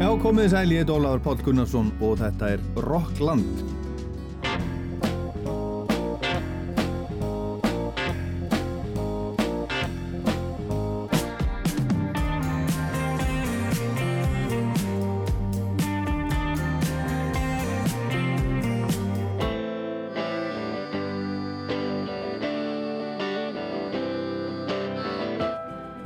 [0.00, 3.69] Já, komið sæl, ég heit Ólafur Páll Gunnarsson og þetta er Rockland.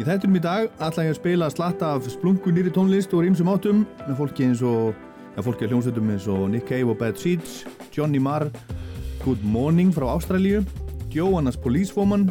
[0.04, 3.48] Í þættunum í dag ætla ég að spila slatta af splungu nýri tónlist og rýmsum
[3.48, 4.90] áttum með fólki eins og,
[5.32, 8.50] ja, fólki að hljómsveitum eins og Nick Cave og Bad Seeds, Johnny Marr,
[9.22, 10.60] Good Morning frá Ástralíu,
[11.08, 12.27] Joannas Policewoman,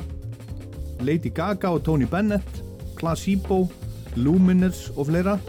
[1.02, 2.62] Lady Gaga og Tony Bennett,
[3.00, 3.64] Placebo,
[4.22, 5.40] Luminous og fleira.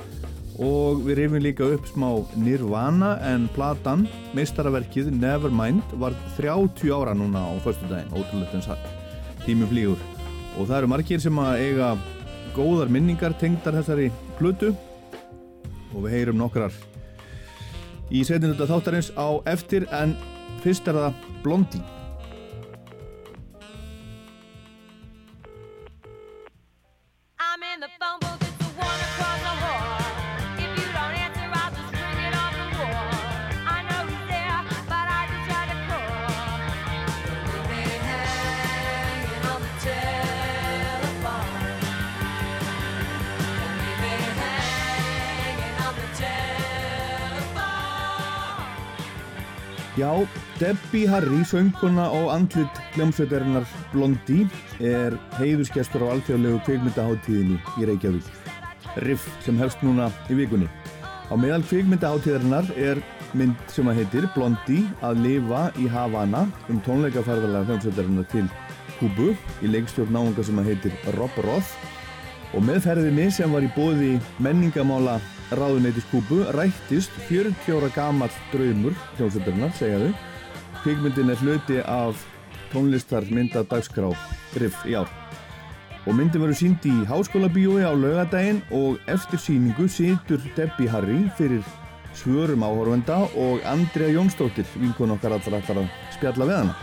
[0.64, 2.08] Og við reyfum líka upp smá
[2.40, 8.90] Nirvana en platan, meistaraverkið Nevermind var 30 ára núna á förstu daginn, ótrúlega þess að
[9.44, 10.00] tími flýgur.
[10.56, 11.92] Og það eru margir sem að eiga
[12.56, 14.74] góðar minningar tengdar þessari plötu.
[15.94, 16.74] Og við heyrum nokkrar
[18.14, 20.16] í setjum þetta þáttarins á eftir en
[20.64, 21.93] fyrst er það Blondie
[49.94, 50.26] Já,
[50.58, 54.48] Debbie Harry, söngkona og andlit hljómsveitarinnar Blondie
[54.82, 58.26] er heiðuskestur á alþjóðlegu kveikmyndaháttíðinni í Reykjavík.
[59.06, 60.66] Riff sem hefst núna í vikunni.
[61.30, 62.98] Á meðal kveikmyndaháttíðarinnar er
[63.38, 68.48] mynd sem að heitir Blondie að lifa í Havana um tónleikaferðalega hljómsveitarinnar til
[68.98, 69.30] Kubu
[69.62, 71.70] í leikstjórn náunga sem að heitir Rob Roth
[72.50, 75.20] og með ferðinni sem var í bóði menningamála
[75.52, 80.14] ráðuneytis Kúbu rættist 40 ára gamall draumur hljómsveiturinnar, segja þau.
[80.84, 82.24] Kvíkmyndin er hluti af
[82.72, 84.10] tónlistar mynda dagskrá
[84.60, 85.10] Riff í ár.
[86.04, 91.22] Og myndin verður sínd í háskóla bíói á laugadaginn og eftir síningu situr Debbie Harry
[91.38, 91.64] fyrir
[92.14, 96.76] svörum áhörvenda og Andrea Jónsdóttir, vinkun okkar allra allra að spjalla við hana.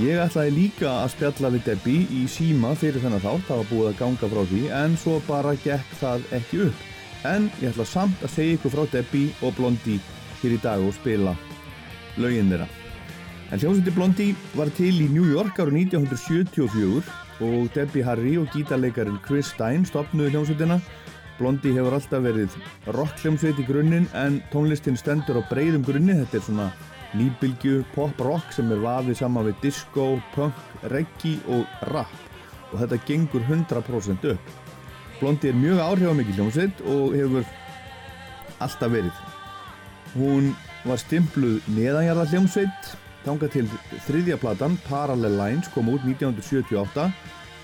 [0.00, 3.90] Ég ætlaði líka að spjalla við Debbie í síma fyrir þennan þátt, það var búið
[3.90, 6.88] að ganga frá því, en svo bara gekk það ekki upp
[7.28, 10.00] en ég ætla samt að segja ykkur frá Debbie og Blondie
[10.42, 11.34] hér í dag og spila
[12.20, 12.68] lauginn þeirra.
[13.52, 17.02] En hljómsveiti Blondie var til í New York ára 1974
[17.44, 20.78] og Debbie Harry og gítarleikarin Chris Stein stopnuði hljómsveitina.
[21.38, 22.56] Blondie hefur alltaf verið
[22.96, 26.16] rock hljómsveit í grunninn en tónlistin stendur á breyðum grunni.
[26.22, 26.68] Þetta er svona
[27.18, 30.56] nýbylgju pop-rock sem er vafið saman við disco, punk,
[30.92, 34.61] reggae og rap og þetta gengur 100% upp.
[35.20, 37.44] Blondi er mjög áhrifamikið hljómsveit og hefur
[38.62, 39.20] alltaf verið.
[40.14, 40.52] Hún
[40.84, 42.88] var stimpluð neðanjarða hljómsveit,
[43.26, 43.68] þanga til
[44.08, 47.10] þriðja platan, Parallel Lines, kom út 1978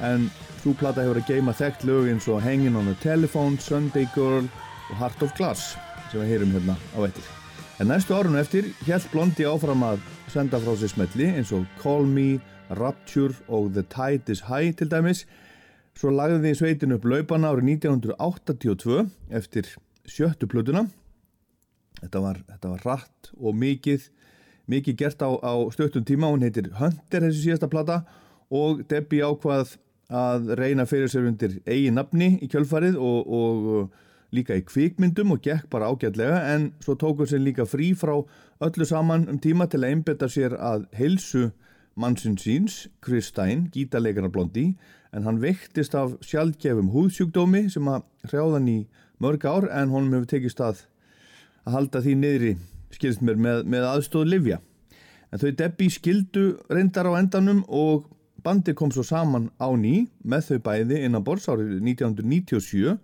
[0.06, 0.28] en
[0.60, 4.46] svo plata hefur að geima þekkt lög eins og Hangin' on a Telephone, Sunday Girl
[4.46, 5.74] og Heart of Glass
[6.10, 7.26] sem við heyrum hérna á ettir.
[7.78, 10.00] En næstu árun eftir held Blondi áfram að
[10.32, 12.40] senda frá sér smelli eins og Call Me,
[12.78, 15.24] Rapture og The Tide is High til dæmis
[15.98, 19.00] Svo lagði sveitin upp laupana árið 1982
[19.34, 19.66] eftir
[20.06, 20.84] sjöttu plötuna.
[21.98, 24.04] Þetta var, þetta var rætt og mikið,
[24.70, 26.30] mikið gert á, á stöttum tíma.
[26.30, 28.04] Hún heitir Hunter þessi síðasta plata
[28.54, 29.74] og Debbie ákvað
[30.08, 35.42] að reyna fyrir sér undir eigi nafni í kjölfarið og, og líka í kvikmyndum og
[35.42, 38.14] gekk bara ágætlega en svo tókur sér líka frí frá
[38.62, 41.48] öllu saman um tíma til að einbetta sér að heilsu
[41.98, 44.70] mannsins síns, Chris Stein, gítarleikana blondi
[45.12, 48.78] en hann veiktist af sjálfgefum húðsjúkdómi sem að hrjáðan í
[49.22, 50.84] mörg ár en honum hefur tekið stað
[51.66, 52.52] að halda því niðri
[52.94, 54.60] skilst mér með, með aðstóð Livja
[55.32, 58.06] en þau Debbie skildu reyndar á endanum og
[58.44, 62.94] bandi kom svo saman á ný með þau bæði innan bors árið 1997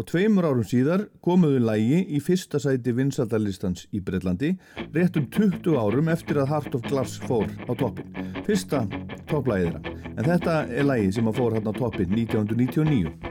[0.00, 4.54] og tveimur árum síðar komuðu lægi í fyrsta sæti vinsaldalistans í Breitlandi
[4.94, 8.08] réttum 20 árum eftir að Heart of Glass fór á toppin.
[8.46, 8.86] Fyrsta
[9.28, 9.82] topplægiðra.
[10.16, 13.29] En þetta er lægi sem að fór hann á toppin 1999.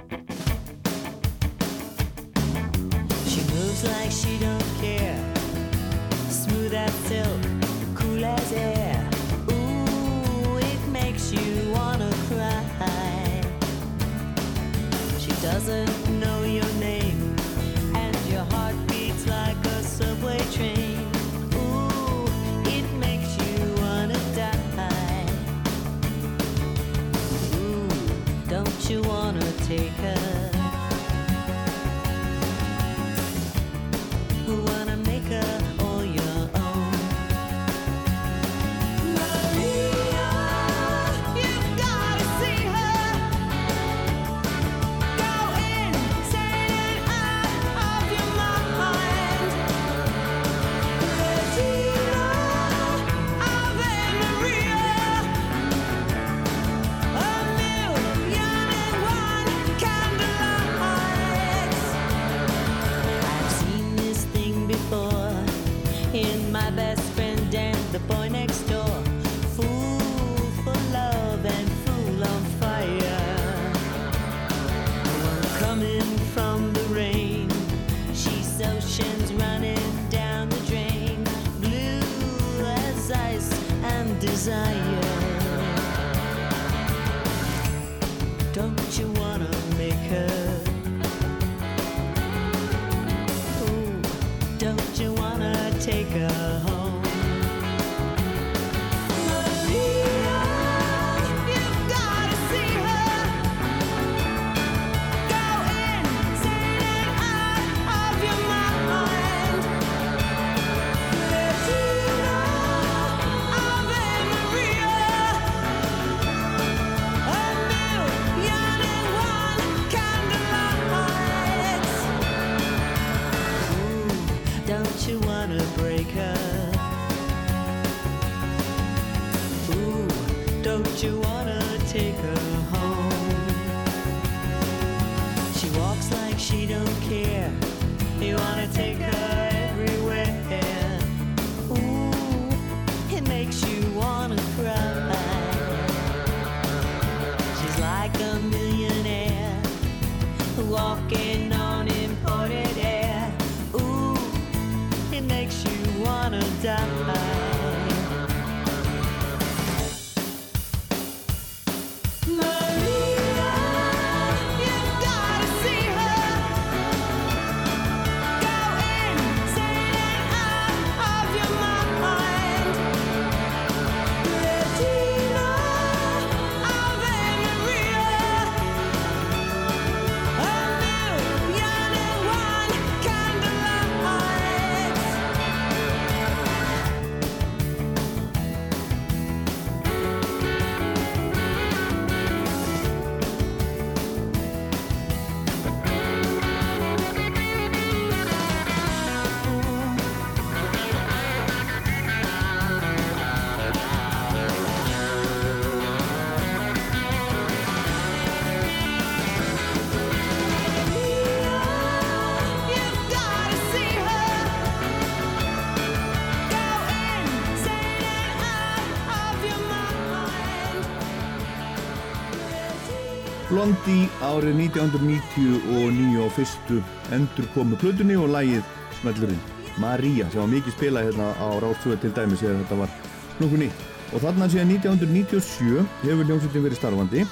[223.60, 226.78] Blondie árið 1999 og fyrstu
[227.12, 228.70] endur komu plötunni og lægið
[229.02, 229.42] smellurinn
[229.84, 232.96] Maria sem var mikið spilað hérna á Ráðsvöðu til dæmis þegar þetta var
[233.42, 233.84] nokkuð nýtt.
[234.14, 237.28] Og þarna síðan 1997 hefur hljómsveitin verið starfandi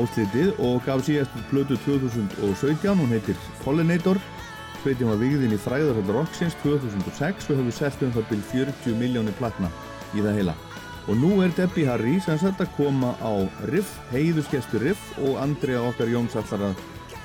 [0.00, 4.24] óslitið og gaf síðast plötu 2017, hún heitir Pollinator.
[4.80, 9.36] Sveitin var vigðin í fræðarhald Roxins 2006 og hefur sett um það byrj 40 miljónir
[9.36, 9.68] platna
[10.16, 10.60] í það heila
[11.10, 13.32] Og nú er Debbie Harry sem að koma á
[13.72, 16.84] Riff, heiðusgestur Riff og Andrea okkar Jóns allar að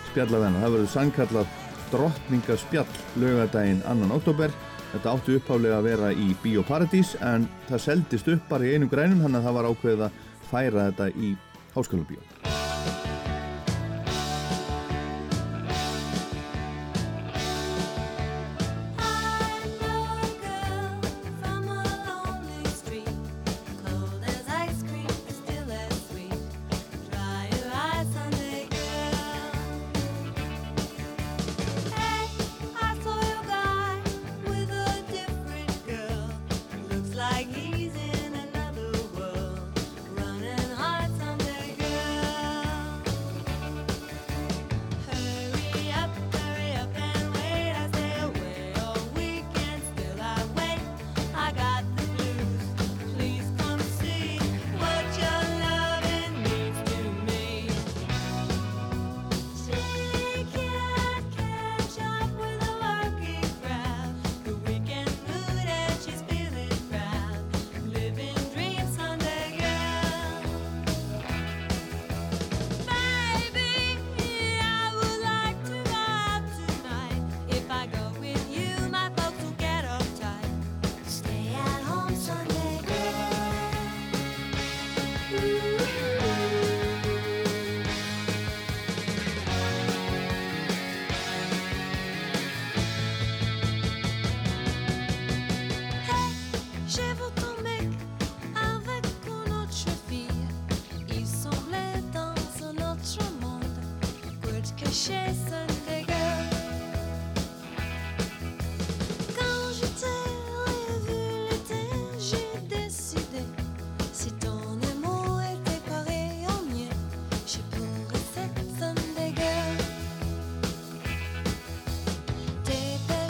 [0.10, 0.64] spjalla þennan.
[0.64, 1.54] Það verður sannkallað
[1.92, 2.88] drottningaspjall
[3.22, 4.54] lögadaginn annan oktober.
[4.96, 9.26] Þetta áttu upphálega að vera í Bíóparadís en það seldist upp bara í einum grænum
[9.26, 11.36] þannig að það var ákveðið að færa þetta í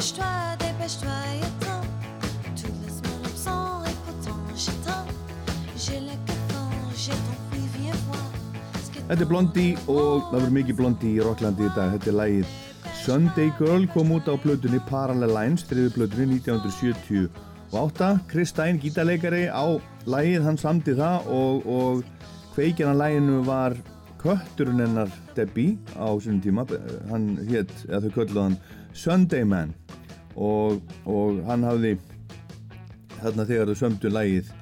[0.07, 0.47] Háskólabíó.
[5.77, 8.23] J'ai le cafard, j'ai ton prix, viens voir
[9.09, 11.91] Þetta er Blondie og það verður mikið Blondie í Rocklandi í dag.
[11.95, 12.55] Þetta er lægið
[13.01, 18.09] Sunday Girl kom út á blöðunni Parallel Lines, þriðu blöðunni 1978.
[18.31, 19.75] Chris Stein, gítarleikari á
[20.07, 22.03] lægið, hann samti það og, og
[22.55, 23.75] kveikjan á læginu var
[24.23, 26.67] kötturinn hennar Debbie á sínum tíma.
[27.11, 28.59] Hann hétt, eða þau kölluð hann
[28.97, 29.75] Sunday Man
[30.37, 30.79] og,
[31.09, 31.97] og hann hafði
[33.17, 34.53] þarna þegar þau sömdu lægið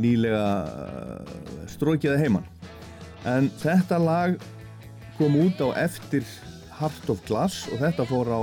[0.00, 1.36] nýlega uh,
[1.70, 2.46] strókiða heimann
[3.28, 4.38] en þetta lag
[5.18, 6.26] kom út á eftir
[6.74, 8.40] Heart of Glass og þetta fór, á,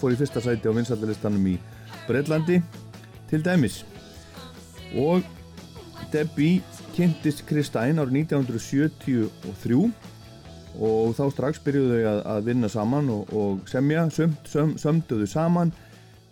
[0.00, 1.56] fór í fyrsta sæti á vinsallalistanum í
[2.04, 2.60] Breitlandi
[3.30, 3.80] til dæmis.
[4.98, 5.24] Og
[6.12, 6.60] Debbie
[6.96, 9.88] kynntist Chris Stein árið 1973
[10.80, 15.26] og þá strax byrjuðu þau að, að vinna saman og, og semja, sömd, söm, sömduðu
[15.30, 15.72] saman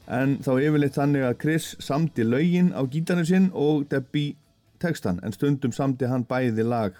[0.09, 4.37] en þá yfirleitt þannig að Chris samdi laugin á gítarnu sinn og Debbie
[4.81, 6.97] textan en stundum samdi hann bæði lag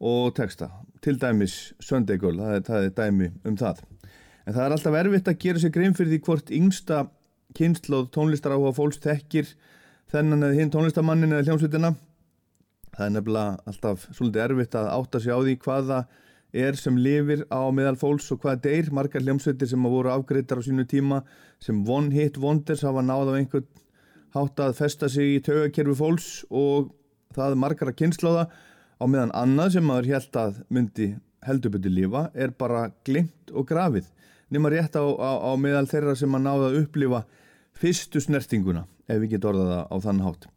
[0.00, 0.70] og texta.
[1.04, 3.82] Til dæmis Sunday Girl, það er, það er dæmi um það.
[4.46, 7.02] En það er alltaf erfitt að gera sér grein fyrir því hvort yngsta
[7.56, 9.52] kynnslóð tónlistar áhuga fólks tekkir
[10.12, 11.92] þennan eða hinn tónlistamannin eða hljómsveitina.
[12.96, 16.00] Það er nefnilega alltaf svolítið erfitt að átta sig á því hvaða
[16.52, 18.90] er sem lifir á meðal fólks og hvaða deyr.
[18.94, 21.22] Margar hljómsveitir sem voru afgreitar á sínu tíma
[21.62, 23.68] sem one hit wonders hafa náð á einhvern
[24.34, 26.92] hátt að festa sig í taugakerfi fólks og
[27.34, 28.46] það er margar að kynnslóða
[29.00, 31.08] á meðan annað sem maður held að myndi
[31.46, 34.06] heldurbyrti lífa er bara glimt og grafið.
[34.50, 37.24] Nema rétt á, á, á meðal þeirra sem maður náða að upplifa
[37.80, 40.48] fyrstu snertinguna ef við getum orðaða á þann hátt.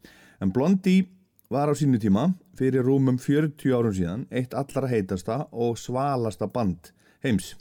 [0.41, 1.07] En Blondie
[1.53, 6.91] var á sínu tíma fyrir rúmum 40 árum síðan eitt allra heitasta og svalasta band
[7.25, 7.53] heims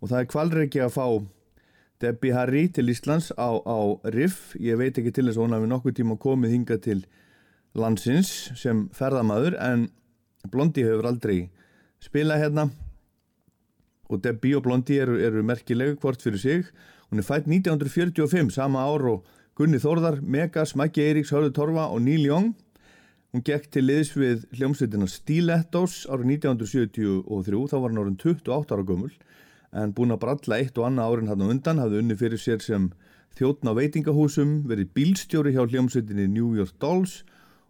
[0.00, 1.06] og það er kvalreiki að fá
[2.00, 3.78] Debbie Harry til Íslands á, á
[4.12, 7.00] Riff ég veit ekki til þess að hún hafi nokkuð tíma komið hinga til
[7.76, 8.30] landsins
[8.60, 9.88] sem ferðamaður en
[10.50, 11.50] Blondi hefur aldrei
[12.00, 12.70] spilað hérna
[14.10, 16.64] og Debbie og Blondi eru, eru merkilegu hvort fyrir sig.
[17.10, 22.02] Hún er fætt 1945, sama ár og Gunni Þórðar, Megas, Maggi Eiríks, Hörður Torfa og
[22.02, 22.54] Neil Young.
[23.30, 28.86] Hún gekk til liðs við hljómsveitina Stilettos árið 1973, þá var hann orðin 28 ára
[28.88, 29.12] gömul
[29.70, 32.58] en búin að bralla eitt og annað árin hann á undan, hafði unni fyrir sér
[32.64, 32.88] sem
[33.38, 37.20] þjóttn á veitingahúsum, verið bílstjóri hjá hljómsveitinni New York Dolls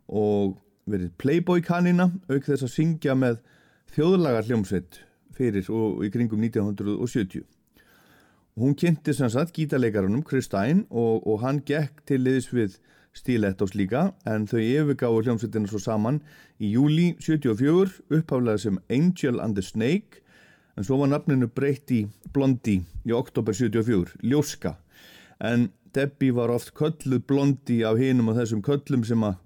[0.09, 0.57] og
[0.88, 3.43] verið Playboy kanina auk þess að syngja með
[3.93, 5.02] þjóðlagar hljómsveit
[5.37, 7.45] fyrir og í kringum 1970
[8.61, 12.81] hún kynnti sem sagt gítarleikarunum Chris Stein og, og hann gekk til liðs við
[13.17, 16.21] Stilettos líka en þau yfirgáðu hljómsveitina svo saman
[16.62, 20.23] í júli 74 upphaflega sem Angel and the Snake
[20.76, 24.76] en svo var nafninu breytt í Blondie í oktober 74, Ljóska.
[25.43, 29.38] En Debbie var oft kölluð Blondie af hinum og þessum köllum sem að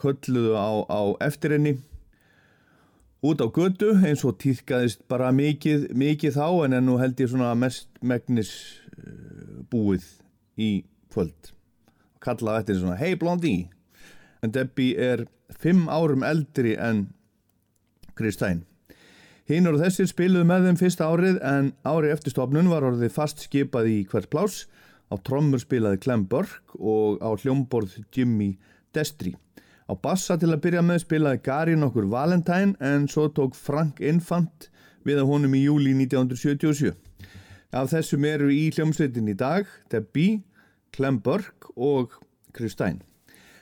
[0.00, 1.76] kölluðu á, á eftir henni.
[3.20, 7.52] Út á götu eins og týrkaðist bara mikið, mikið þá en ennú held ég svona
[7.58, 8.52] mest megnis
[8.96, 10.06] uh, búið
[10.56, 10.70] í
[11.12, 11.52] kvöld
[12.20, 13.70] og kallaði eftir svona Hey Blondie
[14.44, 15.24] en Debbie er
[15.60, 17.06] fimm árum eldri en
[18.18, 18.66] Chris Stein
[19.50, 23.42] hinn og þessir spiluðu með þeim fyrsta árið en árið eftir stofnun var orðið fast
[23.42, 24.66] skipað í hvert plás
[25.10, 28.52] á trommur spilaði Clem Burke og á hljómborð Jimmy
[28.94, 29.34] Destri.
[29.90, 34.68] Á bassa til að byrja með spilaði Gary nokkur Valentine en svo tók Frank Infant
[35.02, 36.94] við að honum í júli 1977.
[37.74, 40.44] Af þessum eru í hljómsveitin í dag Debbie,
[40.96, 42.16] Clem Burke og
[42.56, 43.02] Chris Stein.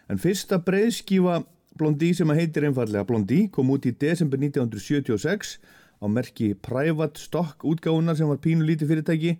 [0.08, 1.42] En fyrsta breyðskífa
[1.78, 5.58] Blondie sem að heitir einfallega Blondie kom út í desember 1976
[6.02, 9.36] á merki Private Stock útgáðunar sem var pínu lítið fyrirtæki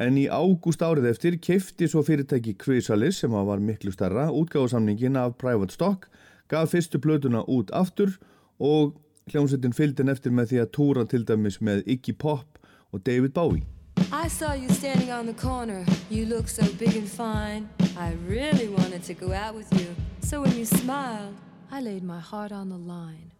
[0.00, 5.36] en í ágúst árið eftir keifti svo fyrirtæki Chrysalis sem var miklu starra útgáðsamningin af
[5.40, 6.08] Private Stock,
[6.48, 8.16] gaf fyrstu blötuna út aftur
[8.60, 8.96] og
[9.32, 12.60] hljómsveitin fylgden eftir með því að túra til dæmis með Iggy Pop
[12.92, 13.75] og David Bowie.
[14.12, 17.68] I saw you standing on the corner, you look so big and fine.
[17.98, 19.94] I really wanted to go out with you.
[20.20, 21.34] So when you smiled,
[21.70, 23.32] I laid my heart on the line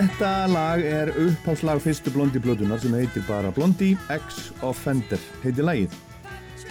[0.00, 5.92] Þetta lag er uppháslag fyrstu Blondie-blötunar sem heitir bara Blondie X Offender, heitir lagið.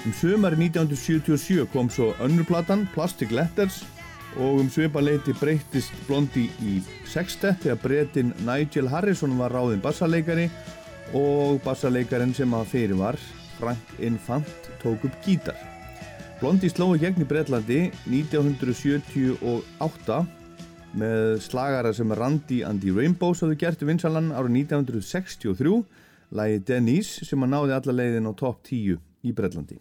[0.01, 3.83] Um sömari 1977 kom svo önnurplatan Plastic Letters
[4.33, 10.47] og um söpa leiti breytist Blondie í sextett þegar breytin Nigel Harrison var ráðinn bassarleikari
[11.13, 13.21] og bassarleikarin sem að fyrir var
[13.59, 15.53] Frank Infant tók upp gítar.
[16.41, 20.38] Blondie slói gegn í Breitlandi 1978
[20.97, 25.75] með slagara sem Randy and the Rainbows hafðu gert vinsalann árið 1963
[26.39, 29.77] lægi Denise sem að náði alla leiðin á top 10 í Breitlandi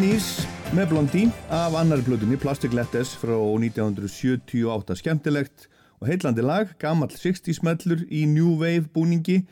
[0.00, 5.66] Denise með Blondie af annari blöðunni Plastic Letters frá 1978 skemmtilegt
[6.00, 9.42] og heillandi lag gammal 60 smellur í New Wave búningi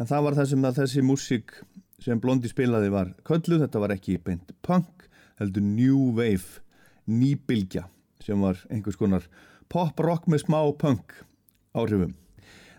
[0.00, 1.52] en það var það sem að þessi músík
[2.00, 5.04] sem Blondie spilaði var kölluð, þetta var ekki beint punk,
[5.36, 6.62] heldur New Wave
[7.04, 7.84] nýbilgja
[8.24, 9.26] sem var einhvers konar
[9.68, 11.12] pop rock með smá punk
[11.76, 12.14] áhrifum.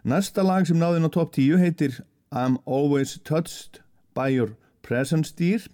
[0.01, 2.01] Næsta lag sem náði inn á top 10 heitir
[2.34, 3.84] I'm Always Touched
[4.17, 5.69] by Your Presence Dear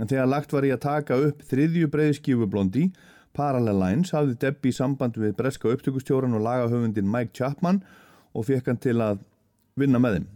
[0.00, 2.90] En þegar lagt var í að taka upp þriðju breyðskífu blondi,
[3.36, 7.82] Parallel Lines, hafði Debbie samband við breska upptökustjóran og lagahöfundin Mike Chapman
[8.32, 9.22] og fekk hann til að
[9.80, 10.30] vinna með þeim.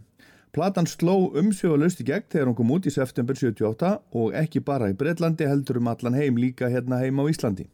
[0.57, 4.87] Platan sló umsjöfalaust í gegn þegar hún kom út í september 78 og ekki bara
[4.89, 7.67] í Breitlandi heldur um allan heim líka hérna heim á Íslandi.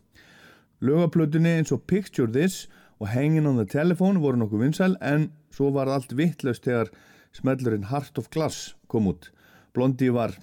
[0.83, 2.65] Lögaplutunni eins og Picture This
[2.99, 6.91] og Hanging on the Telephone voru nokkuð vinsæl en svo var allt vittlaust þegar
[7.31, 9.29] smellurinn Heart of Glass kom út.
[9.71, 10.35] Blondi var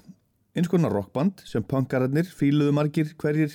[0.57, 3.53] eins konar rockband sem punkararnir fíluðu margir hverjir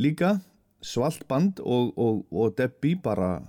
[0.00, 0.38] líka
[0.80, 3.40] svalt band og, og, og Debbie bara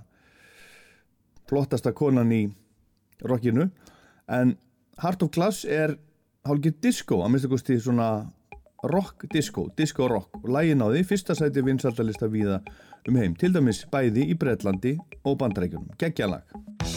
[1.48, 2.44] flottasta konan í
[3.28, 3.68] rockinu.
[4.28, 4.56] En
[5.02, 5.96] Heart of Glass er
[6.46, 8.08] hálfgeir disco, að minnst ekki svona
[8.92, 10.42] rock disco, disco rock.
[10.42, 12.60] Og lægin á því, fyrsta sæti vinsaldalista viða
[13.08, 16.91] um heim, til dæmis bæði í Breitlandi og bandrækjunum, geggjalag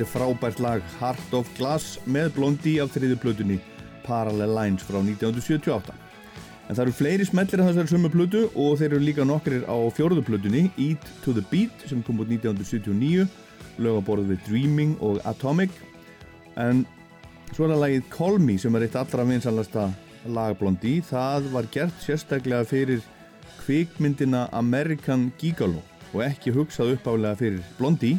[0.00, 3.56] þetta er frábært lag Heart of Glass með Blondie af þriðu plötunni
[4.06, 5.92] Parallel Lines frá 1978.
[6.70, 9.76] En það eru fleiri smellir af þessari sömu plötu og þeir eru líka nokkur á
[9.92, 13.26] fjóruðu plötunni Eat to the Beat sem kom út 1979
[13.82, 15.74] lögaborð við Dreaming og Atomic.
[16.56, 16.86] En
[17.50, 19.90] svo er það lagið Call Me sem er eitt allra vinsalasta
[20.32, 21.04] lag Blondie.
[21.04, 23.04] Það var gert sérstaklega fyrir
[23.66, 25.84] kvikmyndina American Gigolo
[26.14, 28.16] og ekki hugsað uppálega fyrir Blondie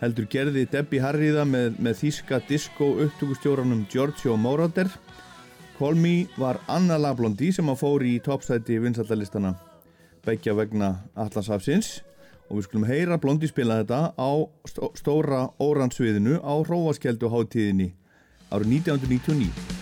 [0.00, 4.88] heldur gerði Debbie Harriða með, með þíska disco upptökustjóranum Giorgio Moroder
[5.78, 9.54] Call Me var Anna La Blondie sem að fóri í toppstætti vinsaldalistana
[10.24, 12.00] begja vegna Atlasafsins
[12.50, 14.30] og við skulum heyra Blondie spila þetta á
[14.98, 17.92] stóra óransviðinu á Róvaskjöldu háttíðinni
[18.50, 19.79] árið 1999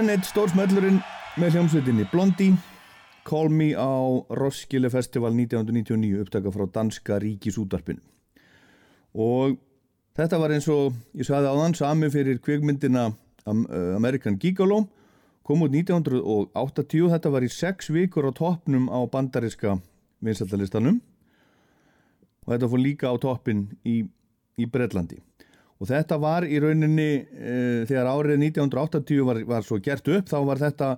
[0.00, 1.02] Enn eitt stórsmöllurinn
[1.36, 2.54] með hljómsveitinni Blondie.
[3.28, 4.00] Call Me á
[4.32, 8.00] Roskilde Festival 1999 upptaka frá Danska Ríkisútarpinu
[9.12, 9.58] og
[10.16, 13.60] þetta var eins og ég sagði áðan sami fyrir kveikmyndina uh,
[13.98, 14.86] American Gigolo.
[15.44, 19.76] Kom út 1980 þetta var í sex vikur á toppnum á bandariska
[20.24, 21.02] vinsaldalistanum
[22.46, 24.06] og þetta fór líka á toppin í,
[24.56, 25.20] í Breitlandi
[25.80, 27.54] og þetta var í rauninni e,
[27.88, 30.90] þegar árið 1980 var, var svo gert upp þá var þetta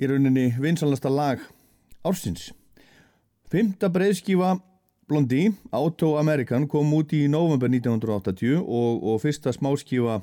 [0.00, 1.42] í rauninni vinsalasta lag
[2.04, 2.50] ársins.
[3.52, 4.56] Fymta breyðskífa
[5.04, 10.22] Blondie, Auto American kom út í november 1980 og, og fyrsta smáskífa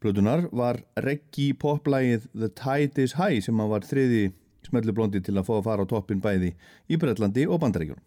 [0.00, 4.30] blödunar var reggi poplægið The Tide is High sem var þriði
[4.68, 6.54] smellu Blondie til að fá að fara á toppin bæði
[6.88, 8.00] í Breitlandi og Bandaríkjum.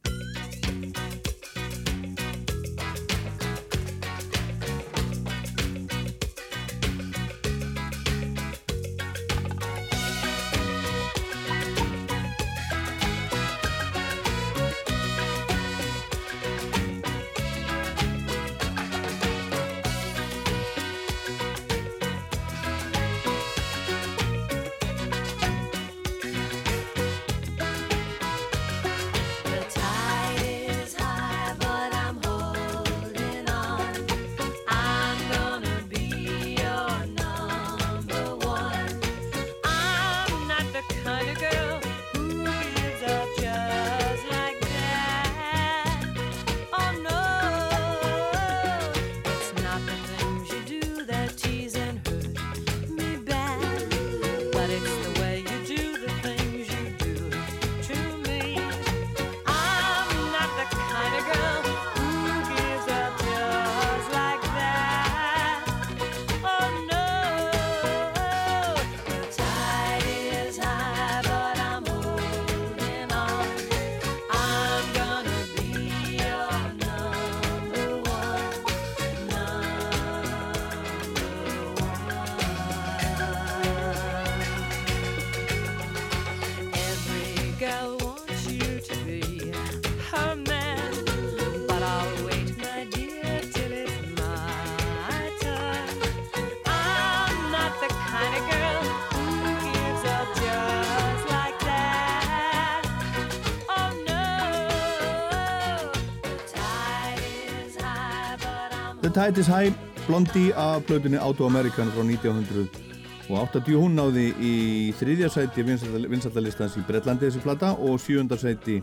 [109.09, 109.73] Tide is High,
[110.05, 114.51] Blondie af blöðunni Auto American frá 1980 hún náði í
[114.99, 118.77] þriðja sæti vinsaldalistans í Breitlandi þessi plata og sjönda sæti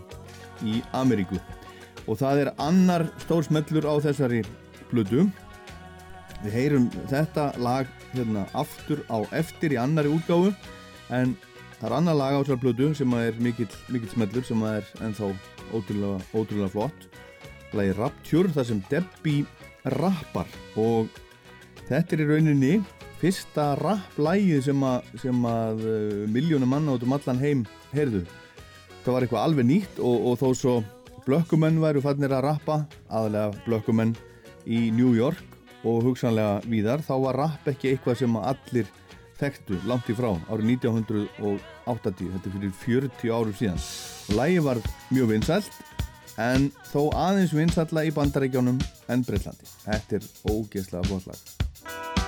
[0.67, 1.39] í Ameríku.
[2.11, 4.43] Og það er annar stór smellur á þessari
[4.91, 5.29] blödu
[6.43, 10.51] við heyrum þetta lag hérna aftur á eftir í annari útgáfu
[11.15, 11.37] en
[11.79, 15.31] það er annar lag á þessari blödu sem er mikill, mikill smellur sem er ennþá
[15.71, 17.09] ótrúlega, ótrúlega flott.
[17.73, 19.47] Lagi Rapture þar sem Debbie
[19.85, 21.09] rappar og
[21.89, 22.73] þetta er í rauninni
[23.19, 25.09] fyrsta rapplægið sem að,
[25.51, 27.65] að uh, miljónum manna út um allan heim
[27.95, 28.23] heyrðu.
[29.03, 30.75] Það var eitthvað alveg nýtt og, og þó svo
[31.27, 34.15] blökkumenn væru fannir að rappa, aðalega blökkumenn
[34.69, 35.43] í New York
[35.87, 38.89] og hugsanlega víðar, þá var rapp ekki eitthvað sem allir
[39.39, 43.85] þekktu langt í frá árið 1980, þetta er fyrir 40 áru síðan.
[44.35, 44.83] Lægi var
[45.15, 45.79] mjög vinsælt
[46.39, 48.79] en þó aðeins vinsalla í bandaríkjónum
[49.11, 49.67] en Breitlandi.
[49.85, 52.28] Þetta er ógeðslega flott lag.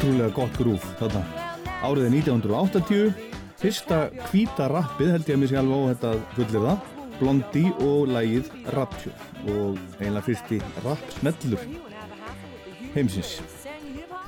[0.00, 1.20] Ótrúlega gott grúf þarna.
[1.84, 3.10] Árið er 1980,
[3.60, 3.98] fyrsta
[4.30, 6.86] hvíta rappið held ég að mér sé alveg óhætt að fullir það,
[7.18, 9.12] Blondie og lægið Rapture
[9.52, 11.66] og eiginlega fyrsti rap smellur
[12.94, 13.34] heimsins.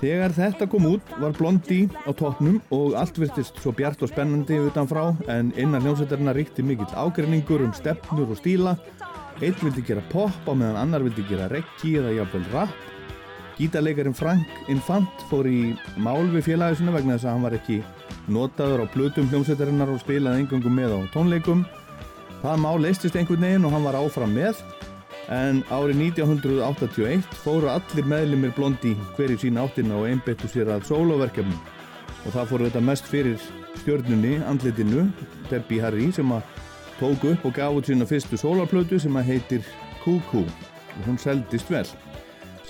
[0.03, 4.61] Þegar þetta kom út var Blondie á toppnum og allt virtist svo bjart og spennandi
[4.68, 8.77] utanfrá en innan hljómsveitarna ríkti mikill ágreiningur um stefnur og stíla.
[9.41, 12.89] Einn vildi gera pop á meðan annar vildi gera reggi eða jafnvel rap.
[13.59, 17.78] Gítarleikarin Frank Infant fór í mál við félagisuna vegna þess að hann var ekki
[18.32, 21.66] notaður á plötum hljómsveitarinnar og spilaði engangum með á tónleikum.
[22.42, 24.62] Það mál leistist einhvern veginn og hann var áfram með
[25.32, 31.61] en árið 1981 fóru allir meðlumir blondi hverju sín áttina og einbettu sér að sóloverkefnum
[32.26, 33.38] og það fóru þetta mest fyrir
[33.82, 35.09] stjörnunni, andlitinu,
[35.50, 36.44] Debbie Harry sem að
[37.00, 39.66] tók upp og gaf út sína fyrstu sólarplötu sem að heitir
[40.05, 41.86] Cuckoo og hún seldist vel.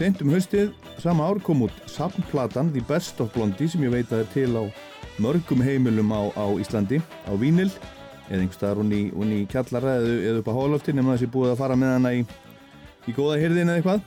[0.03, 4.09] Seint um haustið, sama ár kom út samplatan The Best of Blondie sem ég veit
[4.11, 4.67] að er til á
[5.23, 7.69] mörgum heimilum á, á Íslandi á Vínil
[8.27, 11.63] eða einhverstaðar hún í, í kjallara eða, eða upp á hólofti nema þessi búið að
[11.63, 12.27] fara með hana í,
[13.07, 14.03] í góða hyrðin eða eitthvað.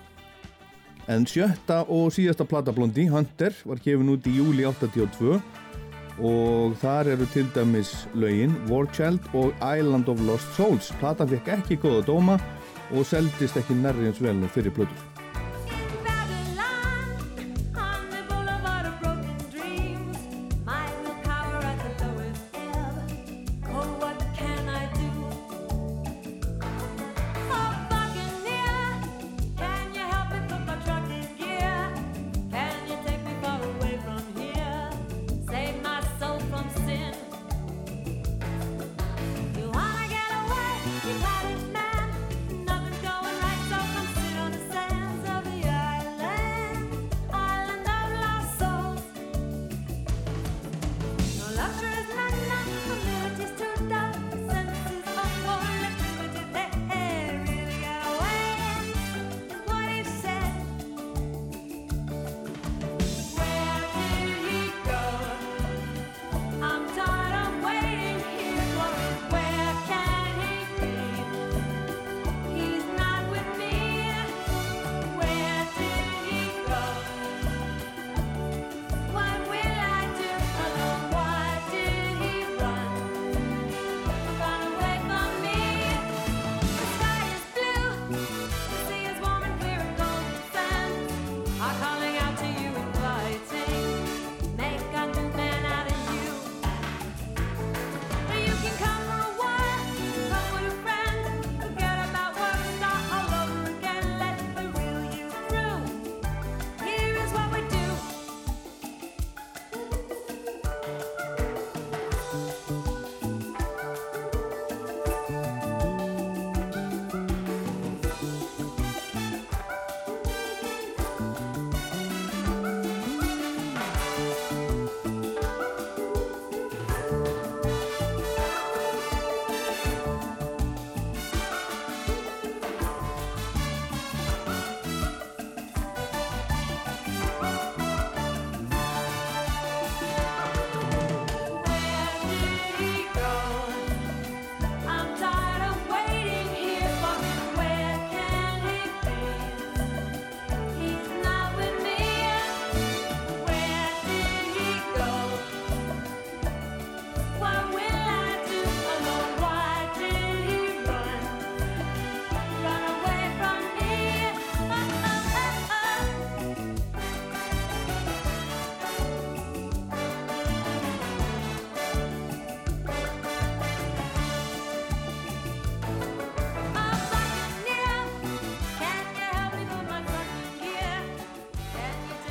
[1.16, 5.40] En sjötta og síðasta plata Blondie, Hunter, var gefin út í júli 82
[6.20, 10.92] og þar eru til dæmis lögin War Child og Island of Lost Souls.
[11.00, 12.42] Platan fekk ekki góða dóma
[12.92, 15.15] og seldist ekki nærri eins vel fyrir plötur.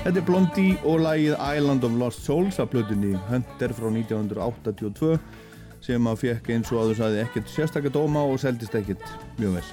[0.04, 5.14] Þetta er Blondie og lagið Island of Lost Souls af plötunni Hunter frá 1982
[5.80, 9.00] sem að fekk eins og aður saði ekkert sérstaklega dóma og seldist ekkert
[9.38, 9.70] mjög vel.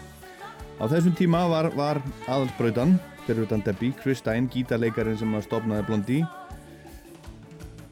[0.80, 2.00] Á þessum tíma var, var
[2.32, 6.24] aðalsbrautan fyrir utan Debbie, Chris Stein, gítarleikarin sem að stopnaði Blondie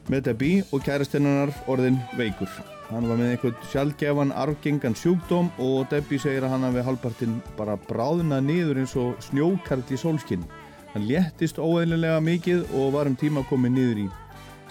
[0.08, 2.48] með Debbie og kærastinnar orðin veikur.
[2.88, 7.76] Hann var með einhvern sjálfgefan arfgengan sjúkdóm og Debbie segir að hann hafi halvpartinn bara
[7.84, 10.48] bráðunað niður eins og snjókarl í sólskinn.
[10.90, 14.06] Hann léttist óeðlilega mikið og var um tíma komið niður í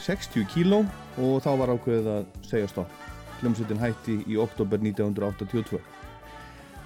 [0.04, 0.82] 60 kíló
[1.16, 2.92] og þá var ákveðið að segja stopp.
[3.40, 5.80] Hljómsveitin hætti í oktober 1982.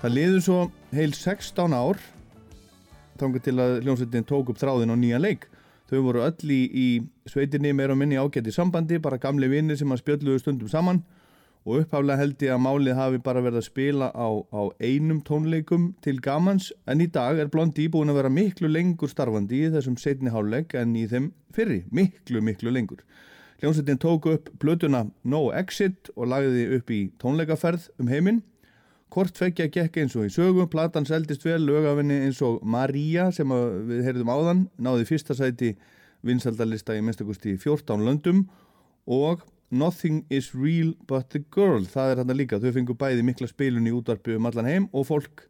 [0.04, 0.60] Það liður svo
[0.94, 2.02] heil 16 ár
[3.18, 5.50] þángar til að hljómsveitin tók upp þráðin á nýja leik.
[5.90, 6.88] Þau voru öll í, í
[7.30, 11.02] sveitinni meira og minni ágætti sambandi, bara gamle vinnir sem að spjölluðu stundum saman
[11.64, 15.94] og upphaflega held ég að málið hafi bara verið að spila á, á einum tónleikum
[16.04, 19.96] til gamans en í dag er Blondie búin að vera miklu lengur starfandi í þessum
[20.00, 23.06] setni háluleik en í þeim fyrri, miklu miklu lengur.
[23.64, 28.42] Hljómsveitin tók upp blötuna No Exit og lagði upp í tónleikaferð um heiminn.
[29.14, 33.48] Kort fekkja gekk eins og í sögu, platan seldist vel, lögafinni eins og Maria sem
[33.88, 35.78] við heyrðum áðan, náði fyrsta sæti
[36.28, 38.44] vinsaldalista í minnstakosti 14 löndum
[39.08, 41.82] og Nothing is real but the girl.
[41.82, 45.08] Það er hann líka, þau fengur bæði mikla spilun í útvarpu um allan heim og
[45.10, 45.48] fólk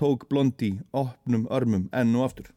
[0.00, 2.55] tók blondi opnum örmum enn og aftur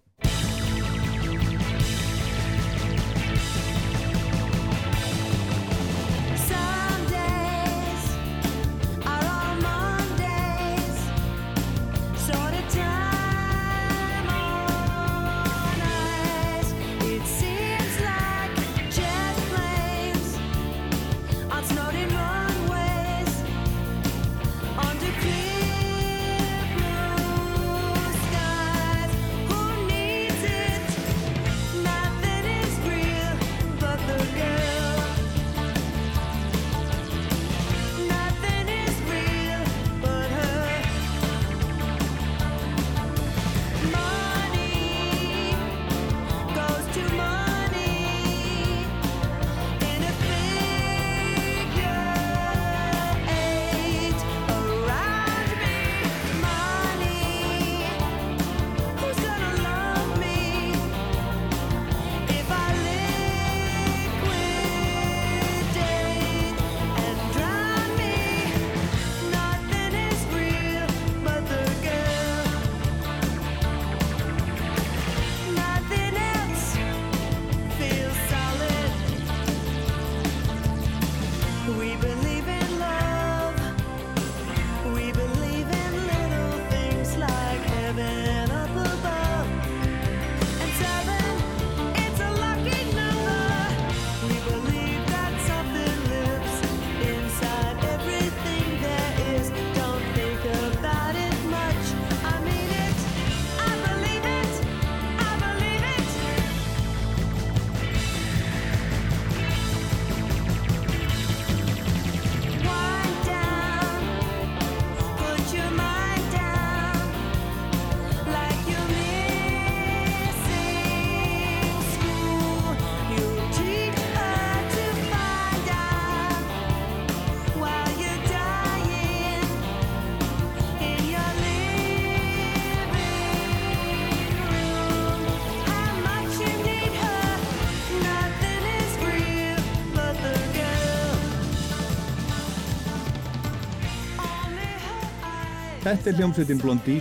[145.90, 147.00] Þetta er hljómsveitin Blondie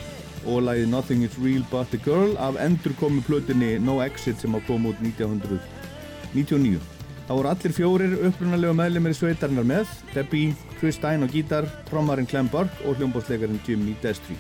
[0.49, 4.57] og lagið Nothing is Real But a Girl af endur komu plötunni No Exit sem
[4.57, 6.81] á kom út 1999.
[7.27, 12.31] Það voru allir fjórir upprunalega meðlemið í sveitarnar með, Debbie, Chris Stein á gítar, trommarinn
[12.33, 14.39] Clem Burke og hljómbótsleikarin Jimmy Destry.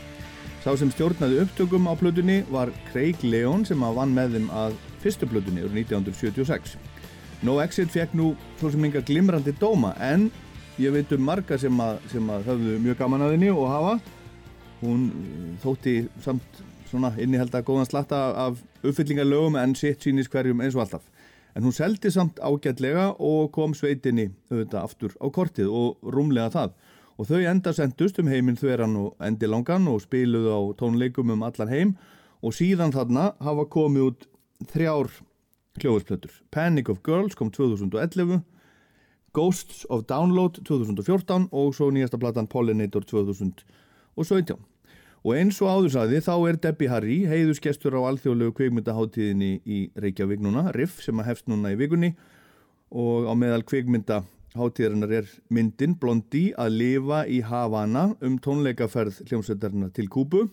[0.64, 4.82] Sá sem stjórnaði upptökum á plötunni var Craig Leon sem að vann með þeim að
[5.04, 6.78] fyrstu plötunni úr 1976.
[7.44, 10.30] No Exit fekk nú svo sem enga glimrandi dóma en
[10.80, 13.98] ég veit um marga sem að, sem að höfðu mjög gaman að henni og hafa
[14.82, 20.62] hún eh, þótti samt svona inniheld að góðan slatta af uppfyllingarlögum en sitt sínist hverjum
[20.64, 21.08] eins og alltaf.
[21.56, 26.76] En hún seldi samt ágætlega og kom sveitinni auðvitað aftur á kortið og rúmlega það.
[27.18, 31.42] Og þau enda sendust um heiminn þveran og endi langan og spiluðu á tónleikum um
[31.42, 31.96] allan heim
[32.46, 34.28] og síðan þarna hafa komið út
[34.70, 35.10] þrjár
[35.82, 36.30] kljóðusplötur.
[36.54, 38.40] Panic of Girls kom 2011,
[39.34, 43.66] Ghosts of Download 2014 og svo nýjasta platan Pollinator 2017
[44.18, 44.58] og 17
[45.26, 50.42] Og eins og áður saði þá er Debbie Harry, heiðusgestur á alþjóðlegu kveikmyndaháttíðinni í Reykjavík
[50.44, 52.12] núna, Riff sem að hefst núna í vikunni.
[52.94, 60.06] Og á meðal kveikmyndaháttíðarinnar er myndin Blondi að lifa í Havana um tónleikaferð hljómsveitarna til
[60.12, 60.46] Kúbu.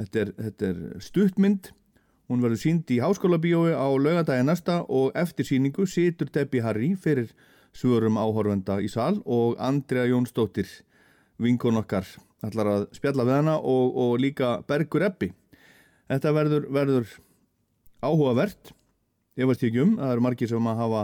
[0.00, 1.70] Þetta er, þetta er stuttmynd,
[2.32, 6.94] hún verður sínd í háskóla bíói á lögadagja næsta og eftir síningu situr Debbie Harry
[6.96, 7.30] fyrir
[7.76, 10.66] svörum áhorfenda í sal og Andrea Jónsdóttir,
[11.36, 12.08] vinkon okkar
[12.42, 15.32] ætlar að spjalla við hana og, og líka Bergur Eppi
[16.10, 17.10] þetta verður, verður
[18.02, 18.72] áhugavert.
[19.38, 21.02] Ég veist ekki um, það eru margir sem að hafa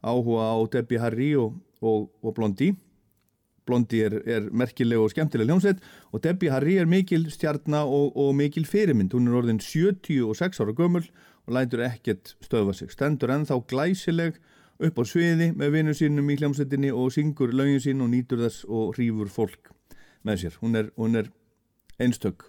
[0.00, 2.72] áhuga á Debbie Harry og, og, og Blondi
[3.68, 8.64] Blondi er, er merkileg og skemmtileg hljómsveit og Debbie Harry er mikil stjarnar og mikil
[8.66, 9.12] fyrirmynd.
[9.14, 11.04] Hún er orðin 76 ára gömul
[11.46, 12.90] og lætur ekkert stöfa sig.
[12.90, 14.40] Stendur ennþá glæsileg
[14.80, 18.64] upp á sviði með vinnu sínum í hljómsveitinni og syngur lögin sín og nýtur þess
[18.66, 19.70] og hrýfur fólk
[20.26, 21.30] með sér, hún er, hún er
[22.00, 22.46] einstök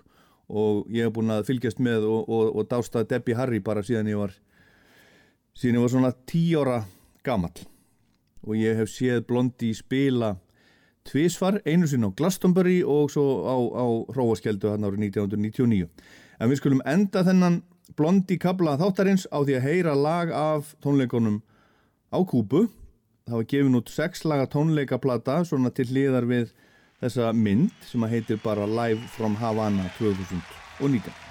[0.51, 4.11] og ég hef búin að fylgjast með og, og, og dásta Debbie Harry bara síðan
[4.11, 4.35] ég var
[5.55, 6.81] síðan ég var svona tí ára
[7.23, 7.53] gammal
[8.41, 10.35] og ég hef séð Blondi spila
[11.07, 15.87] tvísvar, einu sinn á Glastonbury og svo á, á Hróaskjeldu hann árið 1999
[16.41, 17.61] en við skulum enda þennan
[17.97, 21.41] Blondi kabla þáttarins á því að heyra lag af tónleikonum
[22.11, 22.69] á Kúbu.
[23.27, 26.53] Það var gefin út sexlaga tónleikaplata svona til hliðar við
[27.01, 31.30] þessa mynd sem heitir bara Live from Havana 2019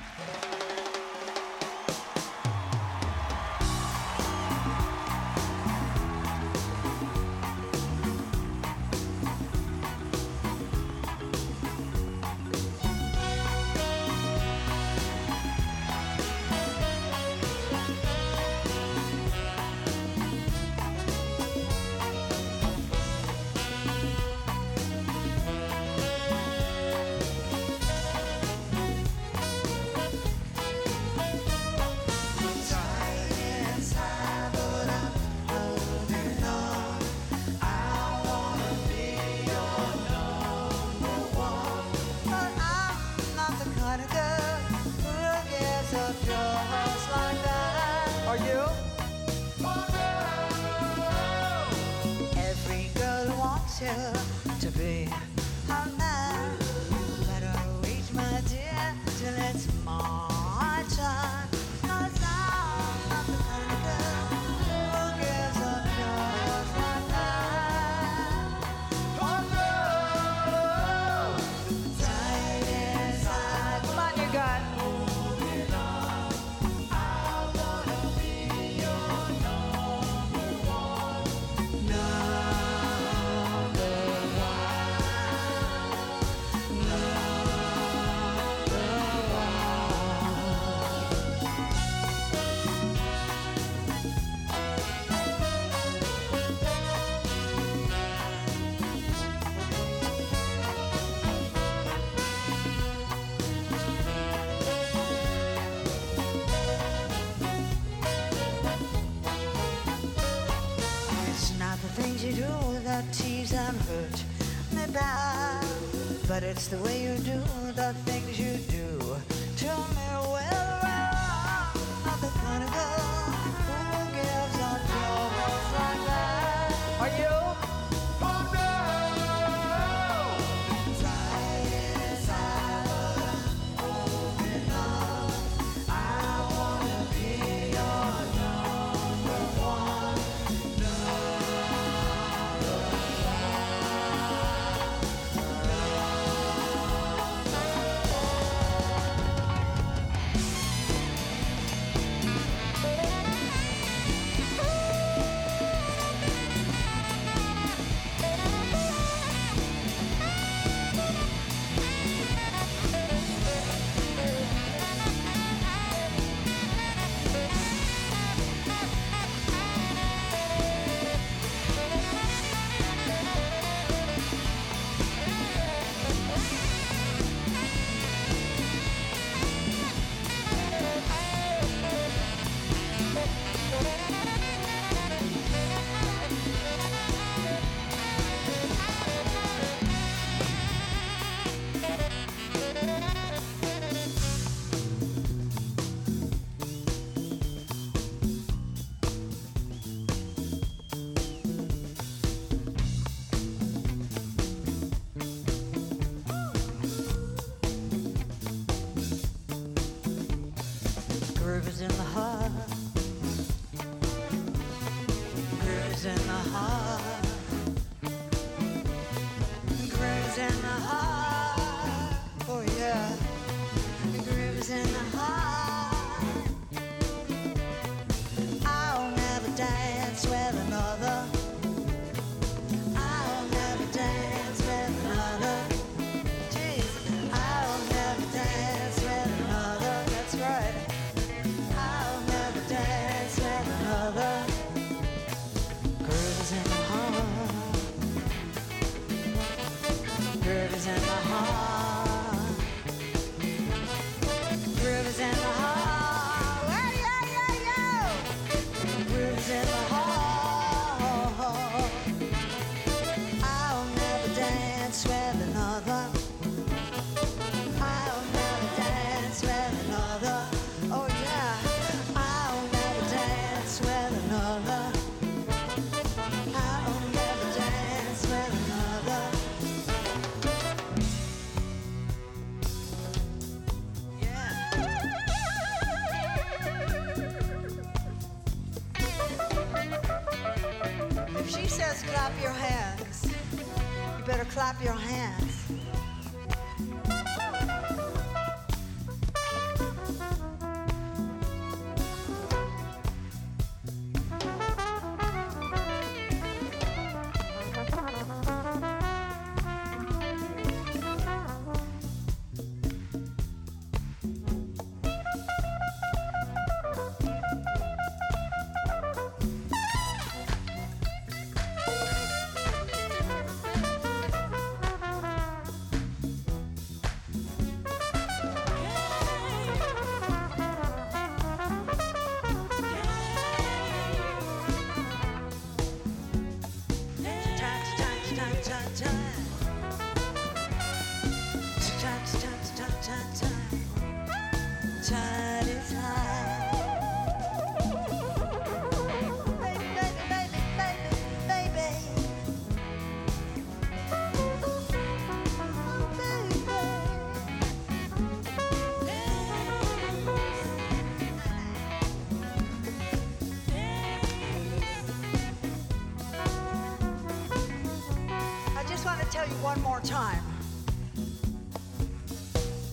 [370.00, 370.42] more time.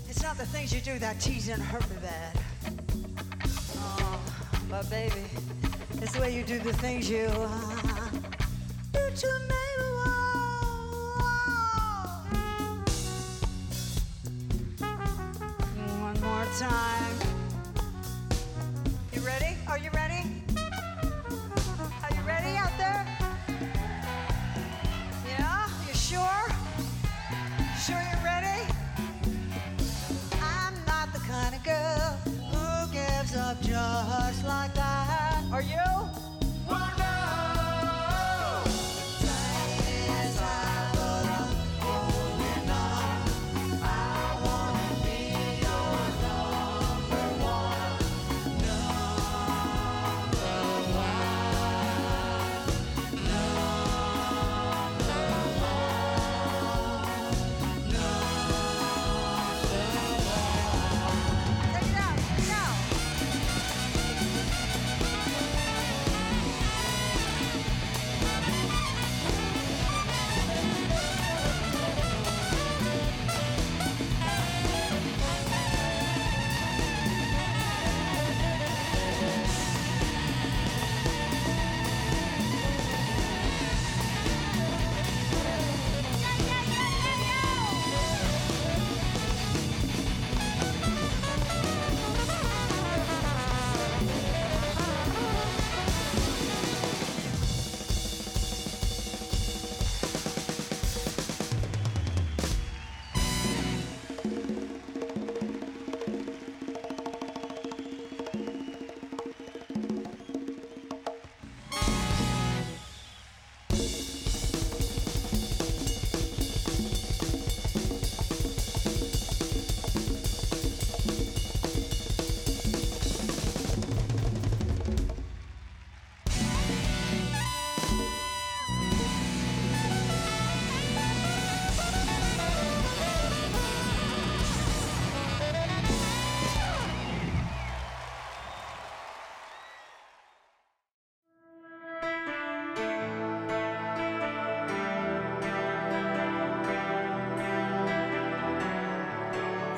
[0.10, 2.40] It's not the things you do that tease and hurt me bad.
[3.76, 4.20] Oh,
[4.70, 5.14] but baby,
[6.02, 7.28] it's the way you do the things you.
[7.28, 7.87] Uh,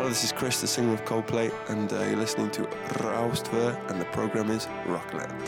[0.09, 2.63] this is Chris, the singer of Coldplay, and uh, you're listening to
[2.97, 5.43] Raustver, and the program is Rockland.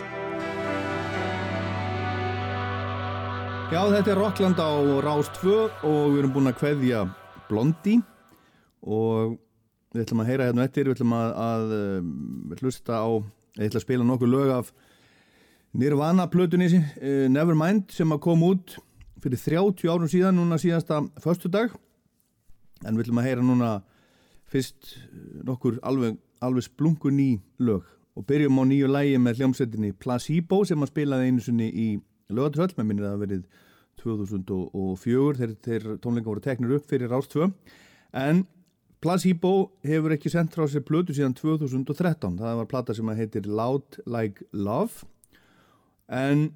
[3.72, 4.70] Já, þetta er Rockland á
[5.02, 7.02] Rás 2 og við erum búin að kveðja
[7.50, 8.04] Blondie
[8.86, 9.40] og
[9.96, 13.10] við ætlum að heyra hérna eftir, við ætlum að, að um, hlusta á,
[13.58, 14.74] ég ætla að spila nokkuð lög af
[15.74, 18.78] Nirvana plötunni uh, Nevermind sem að kom út
[19.24, 21.74] fyrir 30 árum síðan, núna síðasta föstudag
[22.86, 23.80] en við ætlum að heyra núna
[24.52, 27.32] fyrst uh, nokkur alveg, alveg splungu ný
[27.64, 27.88] lög.
[28.20, 31.90] Og byrjum á nýju lægi með hljómsveitinni Placebo sem að spilaði einu sinni í
[32.32, 33.46] lögatröll, með minnir að það verið
[34.02, 37.50] 2004 þegar, þegar tónleika voru teknir upp fyrir Rástvö
[38.18, 38.44] en
[39.02, 43.98] Placebo hefur ekki sendt frá sér plötu síðan 2013 það var plata sem heitir Loud
[44.06, 45.08] Like Love.
[46.06, 46.52] En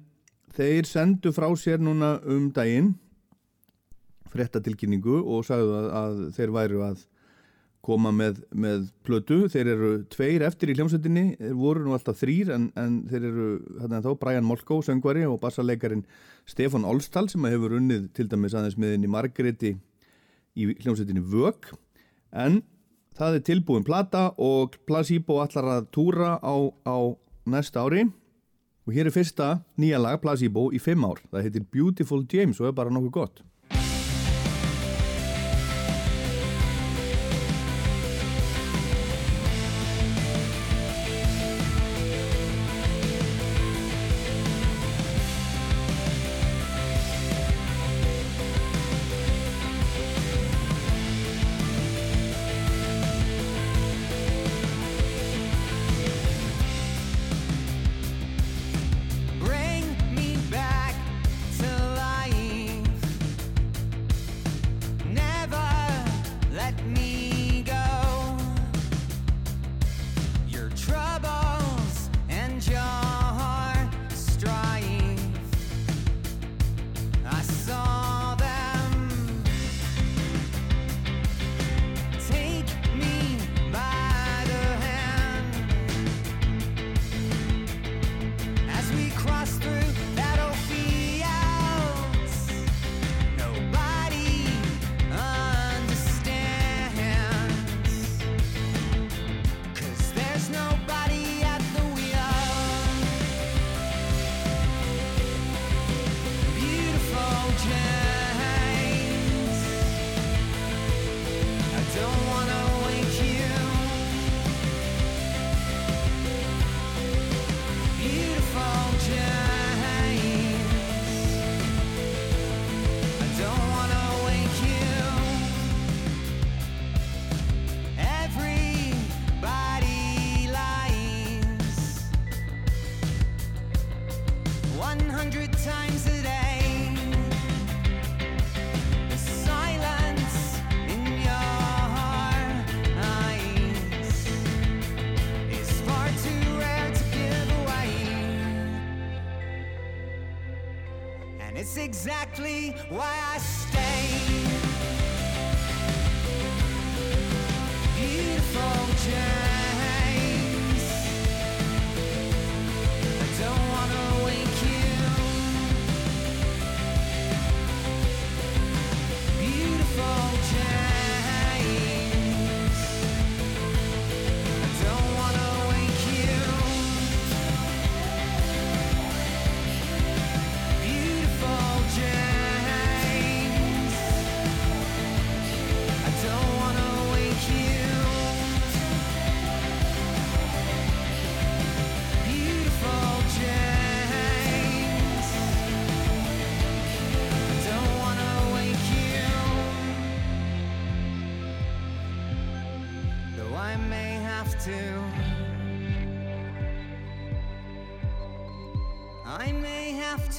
[0.54, 2.94] þeir sendu frá sér núna um daginn
[4.30, 7.02] frettatilkynningu og sagðu að, að þeir væru að
[7.86, 9.44] koma með, með plötu.
[9.52, 13.48] Þeir eru tveir eftir í hljómsveitinni þeir voru nú alltaf þrýr en, en þeir eru
[13.80, 16.04] hérna þá Brian Molko, söngvari og bassarleikarin
[16.48, 19.74] Stefan Olstal sem hefur unnið til dæmis aðeins meðin í Margreti
[20.56, 21.70] í hljómsveitinni Vög
[22.34, 22.60] en
[23.16, 26.96] það er tilbúin plata og Placebo allar að túra á, á
[27.48, 28.06] næsta ári.
[28.86, 31.18] Og hér er fyrsta nýja lag Placebo í fimm ár.
[31.32, 33.46] Það heitir Beautiful James og er bara nokkuð gott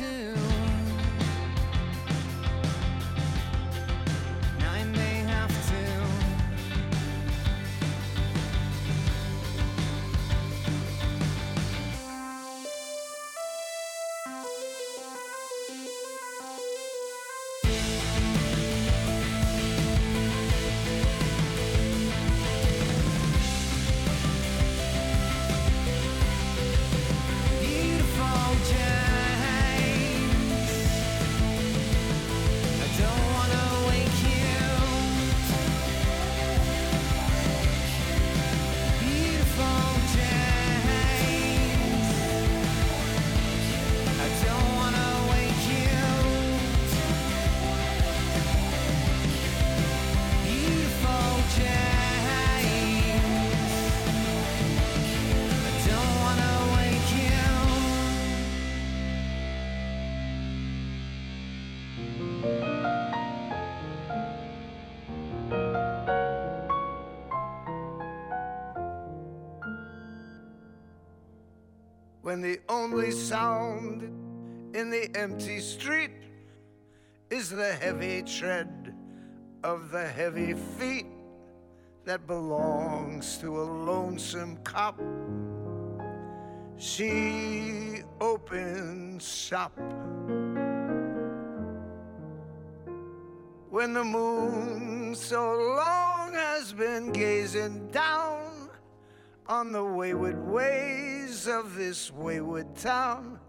[0.08, 0.37] have
[72.28, 74.02] when the only sound
[74.76, 76.12] in the empty street
[77.30, 78.94] is the heavy tread
[79.64, 81.06] of the heavy feet
[82.04, 85.00] that belongs to a lonesome cop.
[86.76, 89.72] She opens shop.
[93.70, 98.57] When the moon so long has been gazing down
[99.50, 103.40] on the wayward ways of this wayward town,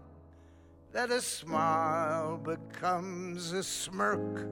[0.93, 4.47] that a smile becomes a smirk.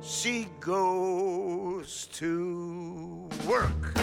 [0.00, 3.94] She goes to work.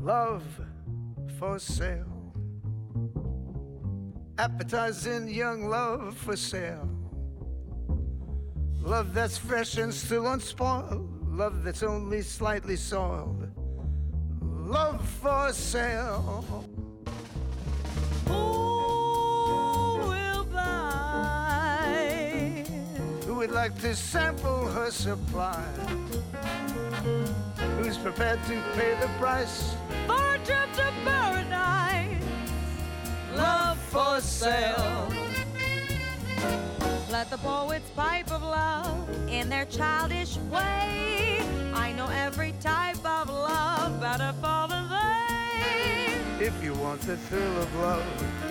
[0.00, 0.44] Love
[1.38, 2.15] for sale.
[4.38, 6.86] Appetizing young love for sale.
[8.82, 11.08] Love that's fresh and still unspoiled.
[11.26, 13.48] Love that's only slightly soiled.
[14.42, 16.44] Love for sale.
[18.26, 18.34] Who
[20.06, 21.86] will buy?
[23.24, 25.64] Who would like to sample her supply?
[27.78, 29.74] Who's prepared to pay the price?
[30.06, 31.95] For a trip to paradise.
[33.36, 35.08] Love for sale.
[37.10, 41.40] Let the poets pipe of love in their childish way.
[41.74, 46.44] I know every type of love better far than they.
[46.44, 48.04] If you want the thrill of love,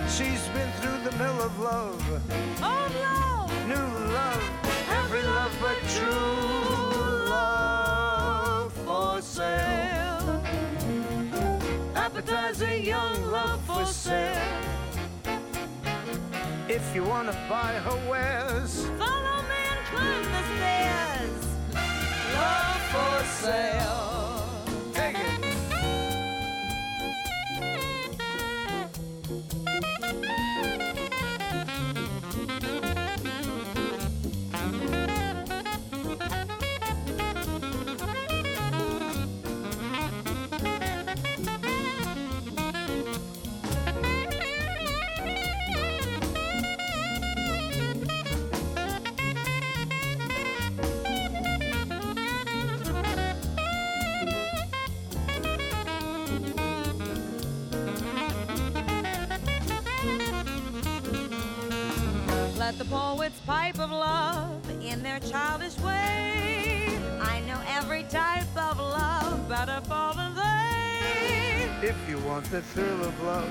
[0.09, 2.21] she's been through the mill of love.
[2.61, 3.67] Oh, love.
[3.67, 4.43] New love,
[4.89, 10.43] every love but true love for sale.
[11.95, 14.74] Appetizing young love for sale.
[16.67, 21.34] If you wanna buy her wares, Follow me and climb the stairs.
[71.85, 73.47] If you want the thrill of love,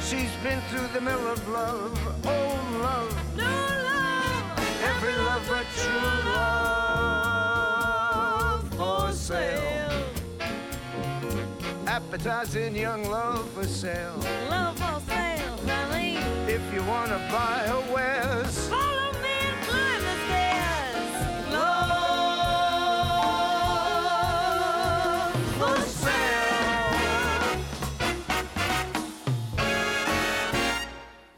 [0.00, 1.92] she's been through the mill of love.
[2.24, 7.52] Oh, love, New love, every love but true love
[8.72, 10.02] for sale.
[11.86, 14.16] Appetizing young love for sale.
[14.48, 16.16] Love for sale, honey.
[16.50, 18.70] If you wanna buy her wares,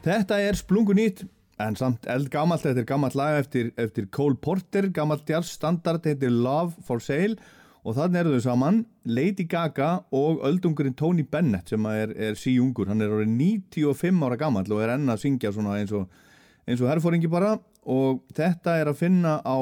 [0.07, 1.25] Þetta er splungunýtt
[1.59, 6.31] en samt eldgamalt, þetta er gammalt lag eftir, eftir Cole Porter, gammalt jazz standard heitir
[6.31, 7.35] Love for Sale.
[7.83, 12.87] Og þannig eru þau saman Lady Gaga og öldungurinn Tony Bennett sem er, er síungur,
[12.87, 13.35] hann er orðið
[13.73, 16.07] 95 ára gammal og er enn að syngja eins og,
[16.63, 17.57] eins og herfóringi bara.
[17.83, 19.59] Og þetta er að finna á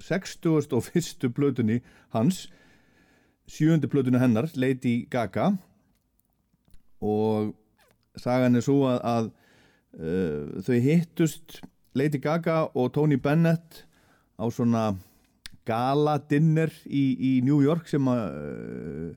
[0.00, 1.28] 61.
[1.36, 1.82] plötunni
[2.16, 2.46] hans
[3.44, 5.52] sjöundu plötunni hennar, Lady Gaga.
[7.04, 7.52] Og
[8.16, 9.32] sagan er svo að, að
[9.98, 11.60] uh, þau hittust
[11.94, 13.84] Lady Gaga og Tony Bennett
[14.38, 14.92] á svona
[15.64, 19.10] gala-dinner í, í New York sem að uh,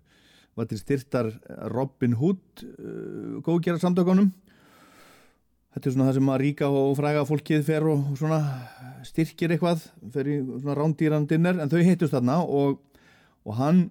[0.58, 1.32] var til styrtar
[1.74, 4.32] Robin Hood uh, góðgjara samtökunum
[5.78, 8.40] þetta er svona það sem að ríka og fræga fólkið fer og svona
[9.06, 12.80] styrkir eitthvað fer í svona rándýran dinner en þau hittust þarna og,
[13.46, 13.84] og hann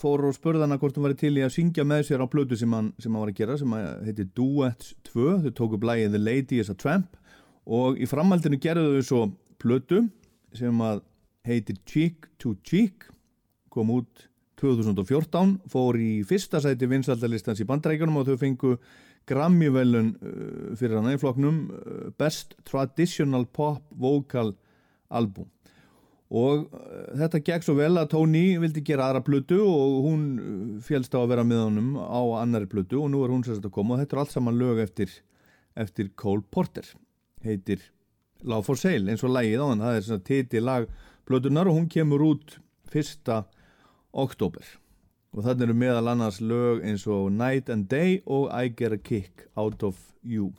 [0.00, 2.56] fór og spurði hana hvort hún væri til í að syngja með sér á plötu
[2.56, 6.14] sem hann, sem hann var að gera sem að heiti Duets 2 þau tóku blæðið
[6.14, 7.18] The Lady is a Tramp.
[7.68, 9.20] Og í framhaldinu gerðu þau svo
[9.60, 10.06] plötu
[10.56, 11.02] sem að
[11.48, 13.08] heitir Cheek to Cheek.
[13.72, 14.28] Kom út
[14.58, 18.78] 2014 fór í fyrsta sæti vinsaldalistans í bandrækjunum og þau fengu
[19.28, 24.54] Grammy-velun uh, fyrir hann í flokknum uh, Best Traditional Pop Vocal
[25.12, 25.50] Album
[26.28, 30.72] og uh, þetta gekk svo vel að Tony vildi gera aðra plötu og hún uh,
[30.84, 33.74] félst á að vera með honum á annari plötu og nú er hún sérst að
[33.78, 35.12] koma og þetta er allt saman lög eftir,
[35.76, 36.84] eftir Cole Porter.
[37.44, 37.80] Heitir
[38.42, 40.90] Law for Sale eins og lagið á hann, það er svona titi lag
[41.28, 42.58] blötunar og hún kemur út
[42.90, 43.44] fyrsta
[44.12, 44.66] oktober
[45.34, 48.98] og þannig eru meðal annars lög eins og Night and Day og I Get a
[49.00, 50.52] Kick Out of You.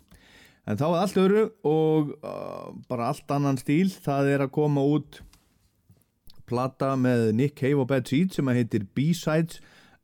[0.69, 3.89] En þá er allt öru og uh, bara allt annan stíl.
[3.89, 5.21] Það er að koma út
[6.49, 9.55] plata með Nick Cave og Bad Seed sem að heitir B-Sides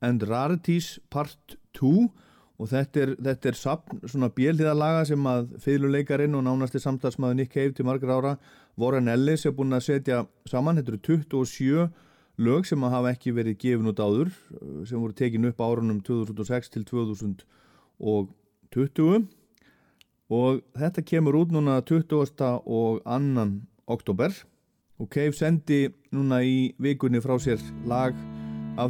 [0.04, 1.92] and Rarities Part 2
[2.56, 7.52] og þetta er, þetta er sapn, svona bjelhiðalaga sem að fyrirluleikarin og nánasti samtalsmaður Nick
[7.52, 8.32] Cave til margar ára
[8.80, 10.16] Warren Ellis er búin að setja
[10.48, 11.90] saman, þetta eru 27
[12.46, 14.30] lög sem að hafa ekki verið gefin út áður
[14.88, 19.26] sem voru tekin upp árunum 2006 til 2020
[20.36, 22.12] og þetta kemur út núna 20.
[22.66, 23.50] og annan
[23.86, 24.30] oktober
[25.00, 28.16] og Cave sendi núna í vikunni frá sér lag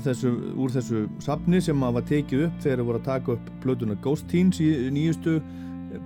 [0.02, 3.50] þessu, úr þessu sapni sem að var tekið upp þegar það voru að taka upp
[3.64, 5.40] blötuna Ghost Teens í nýjustu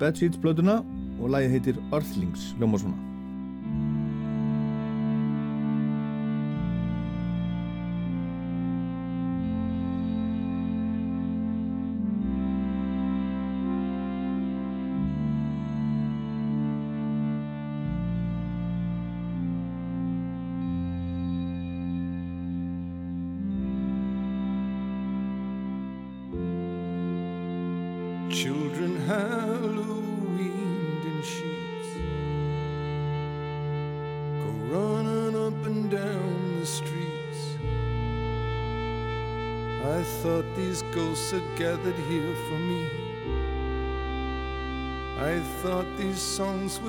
[0.01, 0.81] Bad Seeds blötuna
[1.20, 3.10] og lagið heitir Earthlings, ljóma svona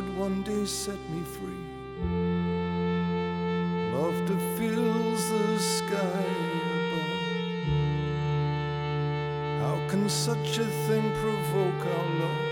[0.01, 1.65] would one day set me free.
[3.93, 6.25] Laughter fills the sky
[6.87, 7.21] above.
[9.61, 12.47] How can such a thing provoke our love?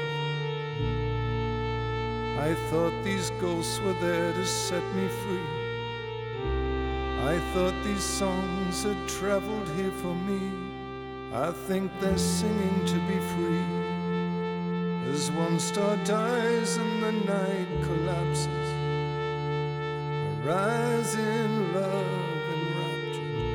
[2.39, 5.49] I thought these ghosts were there to set me free.
[7.33, 10.51] I thought these songs had traveled here for me.
[11.33, 13.78] I think they're singing to be free.
[15.35, 18.47] One star dies and the night collapses,
[20.25, 23.47] I rise in love enraptured.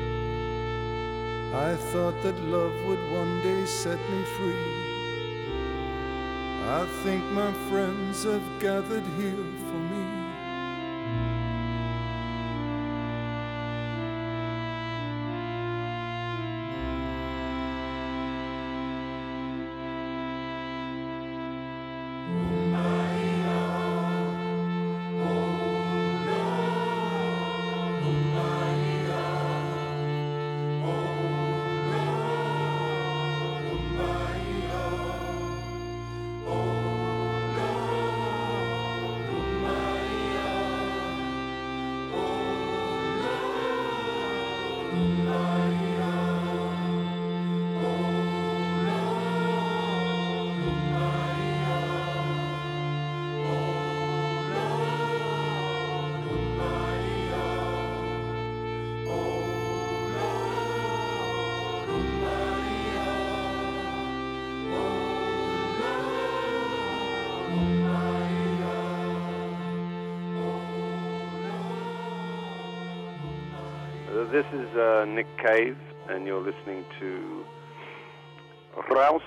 [1.53, 4.65] I thought that love would one day set me free.
[6.79, 9.44] I think my friends have gathered here
[74.35, 75.77] This is uh, Nick Cave,
[76.09, 77.45] and you're listening to
[78.91, 79.21] Rouse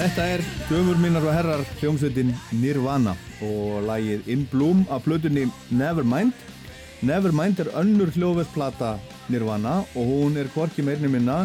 [0.00, 0.40] Þetta er
[0.70, 3.12] dömur minnar og herrar hljómsveitin Nirvana
[3.44, 5.42] og lagið In Bloom af plötunni
[5.76, 6.32] Nevermind.
[7.04, 8.94] Nevermind er önnur hljóðversplata
[9.28, 11.42] Nirvana og hún er hvorki meirni minna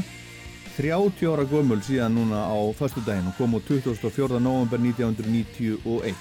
[0.78, 4.40] 30 ára gömul síðan núna á förstu daginn og kom á 24.
[4.40, 6.16] november 1991.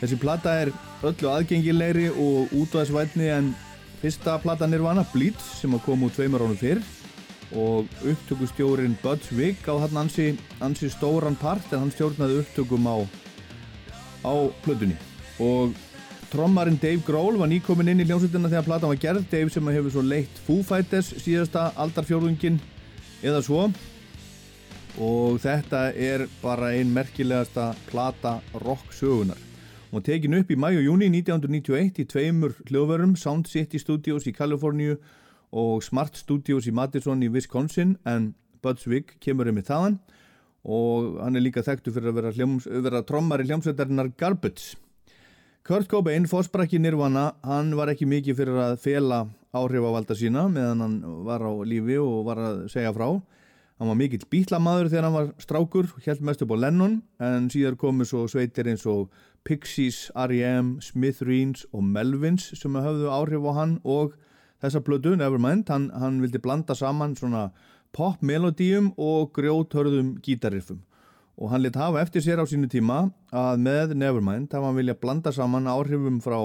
[0.00, 0.74] Þessi plata er
[1.06, 3.54] öllu aðgengilegri og útvæðsvætni en
[4.02, 6.82] fyrsta plata Nirvana, Bleach, sem kom út tveimur ánum fyrr
[7.54, 12.96] og upptökustjórin Buds Vig á hann ansi, ansi stóran part en hann stjórnaði upptökum á
[14.26, 14.96] á plötunni.
[15.38, 15.74] Og
[16.32, 19.26] trommarinn Dave Grohl var nýkomin inn í hljómsveitina þegar platan var gerð.
[19.30, 22.58] Dave sem hefur svo leitt Foo Fighters síðasta aldarfjórðungin
[23.22, 23.68] eða svo.
[24.98, 29.38] Og þetta er bara ein merkilegasta plata rock sögunar
[29.96, 34.34] og tekin upp í mæ og júni 1991 í tveimur hljóðverum Sound City Studios í
[34.34, 34.96] Kaliforníu
[35.52, 38.32] og Smart Studios í Madison í Wisconsin en
[38.62, 40.00] Buds Vig kemur um í þaðan
[40.66, 44.74] og hann er líka þekktu fyrir að vera, hljóms, vera trommar í hljómsveitarinnar Garbage
[45.66, 49.24] Kurt Cobain, fósbrakki Nirvana hann var ekki mikið fyrir að fela
[49.56, 53.08] áhrifavalda sína meðan hann var á lífi og var að segja frá
[53.76, 57.78] hann var mikill bítlamaður þegar hann var strákur held mest upp á Lennon en síðar
[57.80, 59.10] komu svo sveitir eins og
[59.46, 64.16] Pixies, R.E.M., Smithereens og Melvins sem hafðu áhrif á hann og
[64.62, 67.50] þessa plötu, Nevermind, hann, hann vildi blanda saman svona
[67.96, 70.82] pop-melodíum og grjóthörðum gítariffum
[71.36, 74.96] og hann lit hafa eftir sér á sínu tíma að með Nevermind hafa hann vilja
[75.00, 76.38] blanda saman áhrifum frá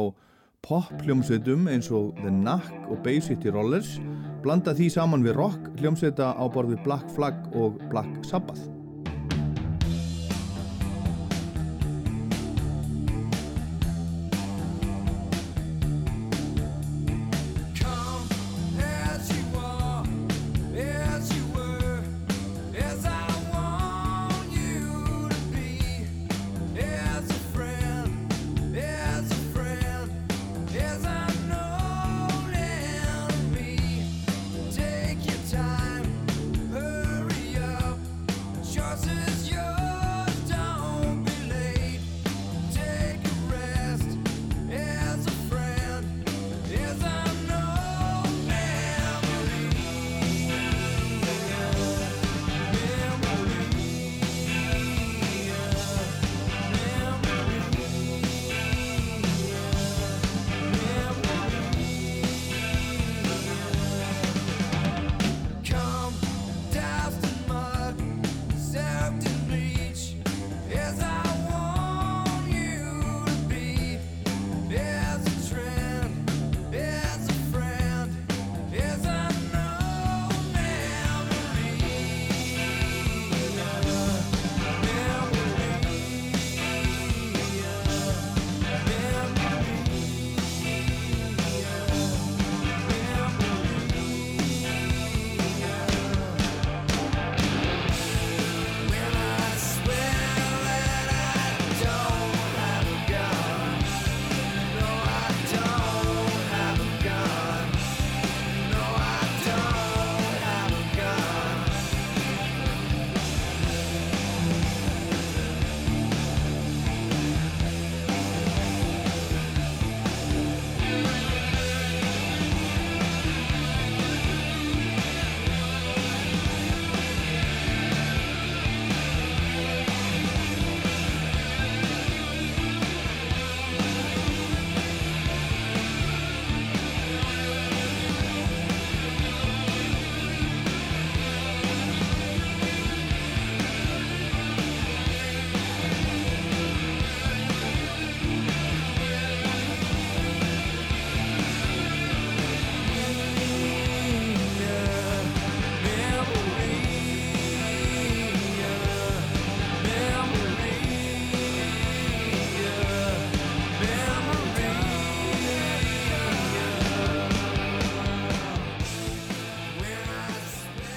[0.67, 3.95] pop-hljómsveitum eins og The Knack og Bay City Rollers
[4.43, 8.80] blanda því saman við rock hljómsveita á borð við Black Flag og Black Sabbath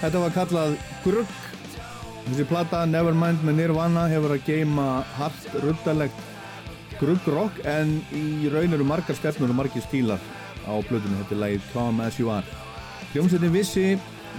[0.05, 1.36] Þetta var kallað Grugg.
[2.26, 4.85] Þessi plata Nevermind með Nirvana hefur að geima
[5.16, 6.18] hart ruddalegt
[7.01, 10.20] gruggrock en í raun eru margar stefnur og margir stílar
[10.68, 12.60] á plötunum, þetta er lagið Come As You Are.
[13.14, 13.86] Hljómsveitin vissi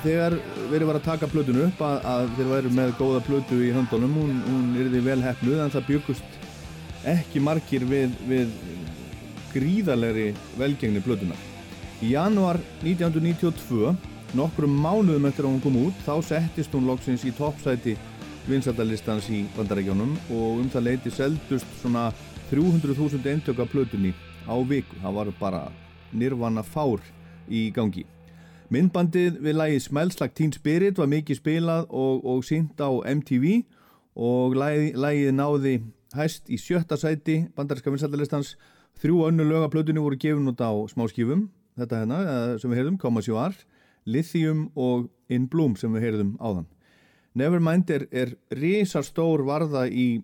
[0.06, 0.38] þegar
[0.70, 4.18] verið var að taka plötunu upp að, að þeir væru með góða plötu í höndunum.
[4.22, 6.42] Hún, hún yrði vel hefnuð en það byggust
[7.10, 8.54] ekki margir við, við
[9.56, 10.32] gríðalegri
[10.62, 11.42] velgengni plötunar
[12.06, 13.96] Í januar 1992
[14.34, 17.94] nokkrum mánuðum eftir að hún kom út þá settist hún loksins í toppsæti
[18.50, 22.10] vinsaldalistans í bandarækjónum og um það leiti seldust svona
[22.52, 24.14] 300.000 eintök af plötunni
[24.46, 24.98] á viku.
[25.02, 25.62] Það var bara
[26.14, 27.02] nirvana fár
[27.50, 28.06] í gangi.
[28.70, 33.62] Myndbandið við lagi Smells Like Teen Spirit var mikið spilað og, og sínt á MTV
[34.16, 35.76] og lagi, lagið náði
[36.16, 38.56] hæst í sjötta sæti bandaríska vinsaldalistans.
[39.02, 42.80] Þrjú önnu lög af plötunni voru gefin út á smáskífum, þetta hérna eh, sem við
[42.80, 43.58] heyrðum, Koma Sjóar,
[44.06, 46.68] Lithium og In Bloom sem við heyrðum áðan.
[47.36, 50.24] Nevermind er, er risastór varða í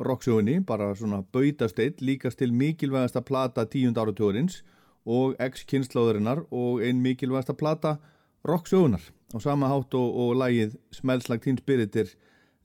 [0.00, 4.62] rocksögunni, bara svona bautasteitt, líkast til mikilvægasta plata tíund áratugurins
[5.08, 7.98] og ex-kynnslóðurinnar og ein mikilvægasta plata
[8.46, 9.02] rocksögunar
[9.34, 12.14] á sama hátt og, og lagið Smells Like Teen Spirit er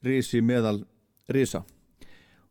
[0.04, 0.84] risi meðal
[1.28, 1.64] risa.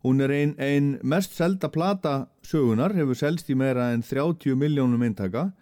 [0.03, 5.01] Hún er ein, ein mest selda plata sögunar, hefur selst í meira en 30 miljónum
[5.05, 5.53] eintaka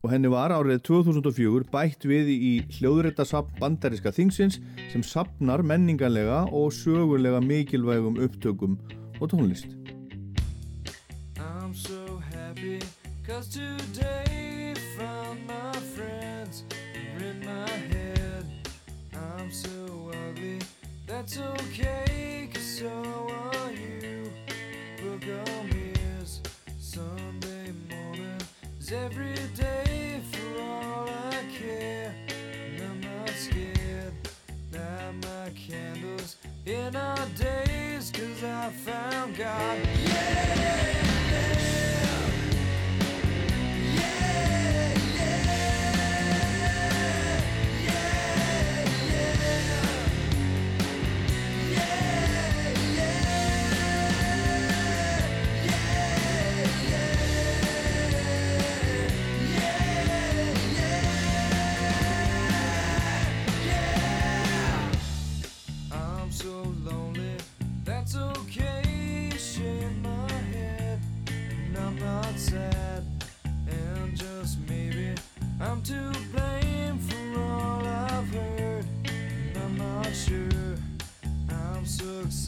[0.00, 4.60] og henni var árið 2004 bætt við í hljóðréttasapn bandaríska þingsins
[4.92, 8.78] sem sapnar menninganlega og sögulega mikilvægum upptökum
[9.20, 9.76] og tónlist.
[11.36, 12.10] I'm so
[35.50, 36.36] candles
[36.66, 39.78] in our days cause I found God.
[41.04, 41.09] I'm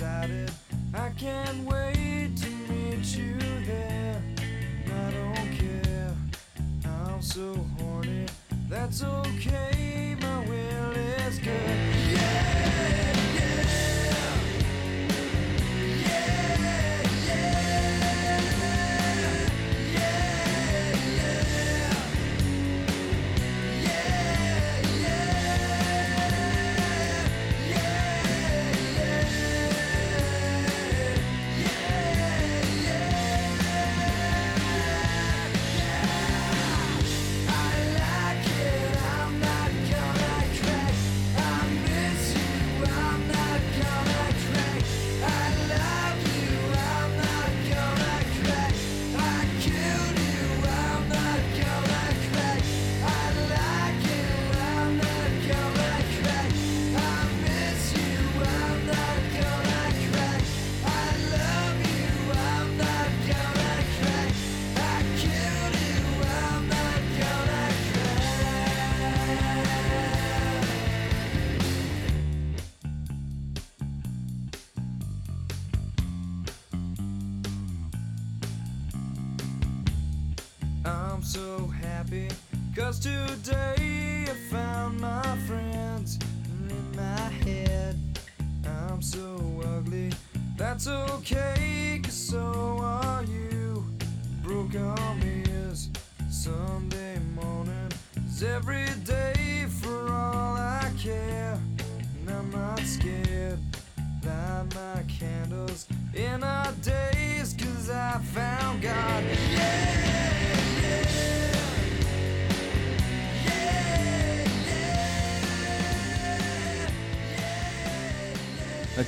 [0.04, 4.20] I can't wait to meet you there.
[4.86, 6.14] I don't care,
[6.84, 8.26] I'm so horny.
[8.68, 10.11] That's okay,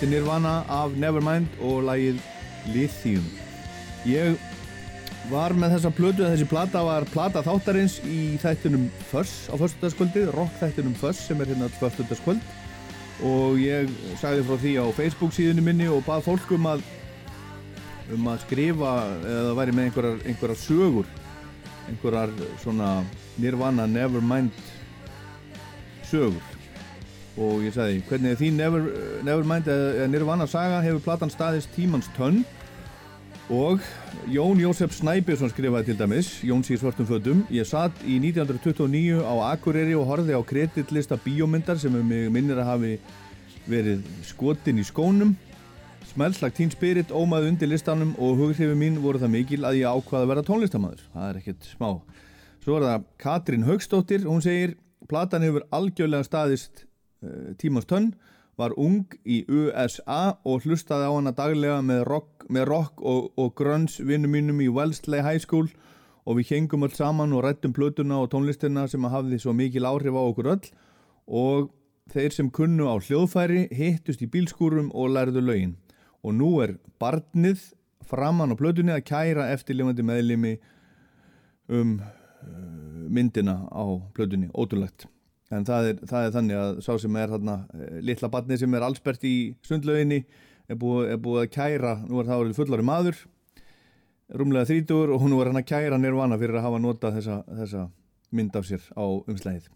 [0.04, 2.18] Þetta er Nirvana af Nevermind og lagið
[2.74, 3.24] Lithium.
[4.04, 4.34] Ég
[5.30, 10.52] var með þessa plötu, þessi plata var plata þáttarins í þættinum Fuss á föstudagskvöldi, rock
[10.60, 12.44] þættinum Fuss sem er hérna föstudagskvöld
[13.30, 13.88] og ég
[14.20, 16.84] sagði frá því á Facebook síðunni minni og bað fólk um að
[18.12, 18.92] um að skrifa
[19.24, 21.08] eða væri með einhverjar, einhverjar sögur
[21.88, 22.98] einhverjar svona
[23.40, 24.52] Nirvana Nevermind
[26.12, 26.53] sögur
[27.34, 28.90] og ég sagði hvernig er þín Never,
[29.26, 32.44] Nevermind eða eða Nirvana saga hefur platan staðist tímans tönn
[33.52, 33.82] og
[34.32, 39.34] Jón Jósef Snæbjörnsson skrifaði til dæmis Jóns í svörtum fötum ég satt í 1929 á
[39.50, 42.94] Akureyri og horfði á kreditlista bíómyndar sem um mig minnir að hafi
[43.66, 45.34] verið skotin í skónum
[46.14, 50.22] Smellslag Teen Spirit ómaði undir listanum og hughrifin mín voru það mikil að ég ákvaði
[50.22, 51.00] að vera tónlistamæður.
[51.10, 51.88] Það er ekkert smá.
[52.62, 54.76] Svo er það Katrín Haugstóttir, hún segir
[55.10, 56.84] Platan hefur algjörlega staðist
[57.24, 58.12] uh, tímans tönn,
[58.60, 63.54] var ung í USA og hlustaði á hana daglega með rock, með rock og, og
[63.58, 65.72] grunns vinnum mínum í Wellesley High School.
[66.24, 70.14] Og við hengum öll saman og rættum plötuna og tónlistina sem hafði svo mikil áhrif
[70.16, 70.68] á okkur öll.
[71.26, 71.72] Og
[72.12, 75.74] þeir sem kunnu á hljóðfæri hittust í bílskúrum og lærðu lögin
[76.24, 77.72] og nú er barnið
[78.04, 80.54] framann á plötunni að kæra eftirlifandi meðlimi
[81.72, 83.84] um uh, myndina á
[84.16, 85.08] plötunni, ótrúlegt
[85.52, 88.74] en það er, það er þannig að sá sem er þarna, eh, litla barnið sem
[88.74, 90.24] er allsbert í sundlöginni
[90.68, 93.20] er búið, er búið að kæra, nú er það fullari maður
[94.34, 97.88] rúmlega þrítur og nú er hann að kæra nirvana fyrir að hafa notað þessa, þessa
[98.34, 99.68] mynd af sér á umslæðið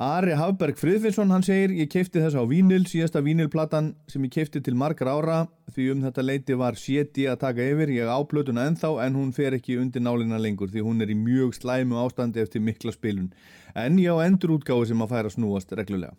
[0.00, 4.62] Ari Hafberg Friðfinsson hann segir ég keipti þessa á vínil, síðasta vínilplatan sem ég keipti
[4.64, 5.40] til margar ára.
[5.68, 7.92] Því um þetta leiti var séti að taka yfir.
[7.92, 11.52] Ég áplötuna ennþá en hún fer ekki undir nálina lengur því hún er í mjög
[11.58, 13.28] slæmu ástandi eftir mikla spilun.
[13.76, 16.16] En ég á endur útgáðu sem að færa snúast reglulega.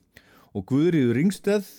[0.53, 1.73] Og Guðriður Ringsteð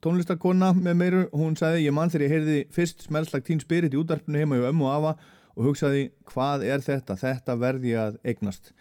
[0.00, 4.00] tónlistakonna með meiru hún sagði ég mann þegar ég heyrði fyrst smellslag tín spirit í
[4.00, 5.16] útarpinu heima í ömmu og afa
[5.54, 8.72] og hugsaði hvað er þetta, þetta verði að eignast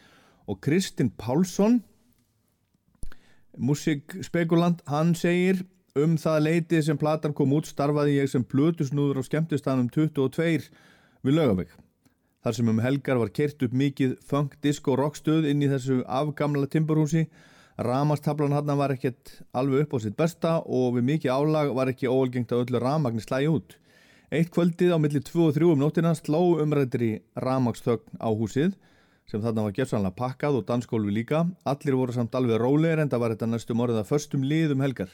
[0.48, 1.84] og Kristinn Pálsson
[3.58, 5.62] Musikspekulant, hann segir
[6.00, 10.70] um það leiti sem platan kom út starfaði ég sem blötusnúður á skemmtistanum 22
[11.22, 11.70] við lögavegg.
[12.44, 16.68] Þar sem um helgar var kert upp mikið funk, disco rockstöð inn í þessu afgamla
[16.68, 17.28] timburhúsi.
[17.78, 22.10] Ramastablan hann var ekkert alveg upp á sitt besta og við mikið álag var ekki
[22.10, 23.78] óalgengt að öllu ramagni slægi út.
[24.34, 28.74] Eitt kvöldið á milli 2 og 3 um nóttina sló umrættri ramagstögn á húsið
[29.30, 31.46] sem þarna var gerðsannlega pakkað og danskólfi líka.
[31.66, 35.12] Allir voru samt alveg rólegir en það var þetta næstum orðið að förstum liðum helgar.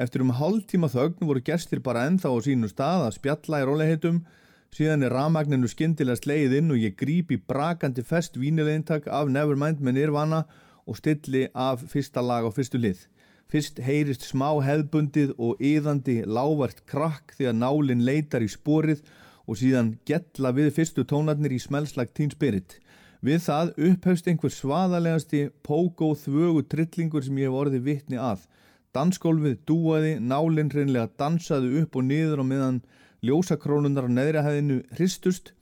[0.00, 3.66] Eftir um hálf tíma þögn voru gestir bara ennþá á sínu stað að spjalla í
[3.68, 4.20] rólegheitum.
[4.70, 9.98] Síðan er ramagninu skyndilega sleið inn og ég grípi brakandi fest vínilegintak af Nevermind með
[9.98, 10.44] nirvana
[10.86, 13.02] og stilli af fyrsta lag á fyrstu lið.
[13.50, 19.02] Fyrst heyrist smá hefbundið og yðandi lágvart krakk að nálinn leitar í sporið
[19.50, 22.78] og síðan getla við fyrstu tónarnir í smellslag Teen Spirit.
[23.20, 28.46] Við það upphefst einhver svaðalegasti pókó þvögu trillingur sem ég hef orðið vittni að.
[28.96, 32.78] Danskólfið dúaði, nálinn reynlega dansaði upp og niður og meðan
[33.20, 35.52] ljósakrónunar á neðrihæðinu hristust.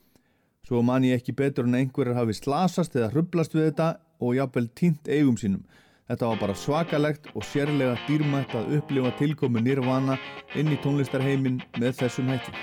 [0.68, 3.90] Svo man ég ekki betur en einhverjar hafi slasast eða hrublast við þetta
[4.22, 5.66] og jafnvel tínt eigum sínum.
[6.08, 10.16] Þetta var bara svakalegt og sérlega dýrmætt að upplifa tilkomi nýrvana
[10.56, 12.54] inn í tónlistarheimin með þessum hætti.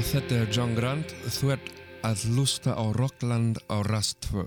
[0.00, 1.10] Halló, þetta er John Grant.
[1.28, 1.66] Þú ert
[2.08, 4.46] að lusta á Rockland á Rástvö.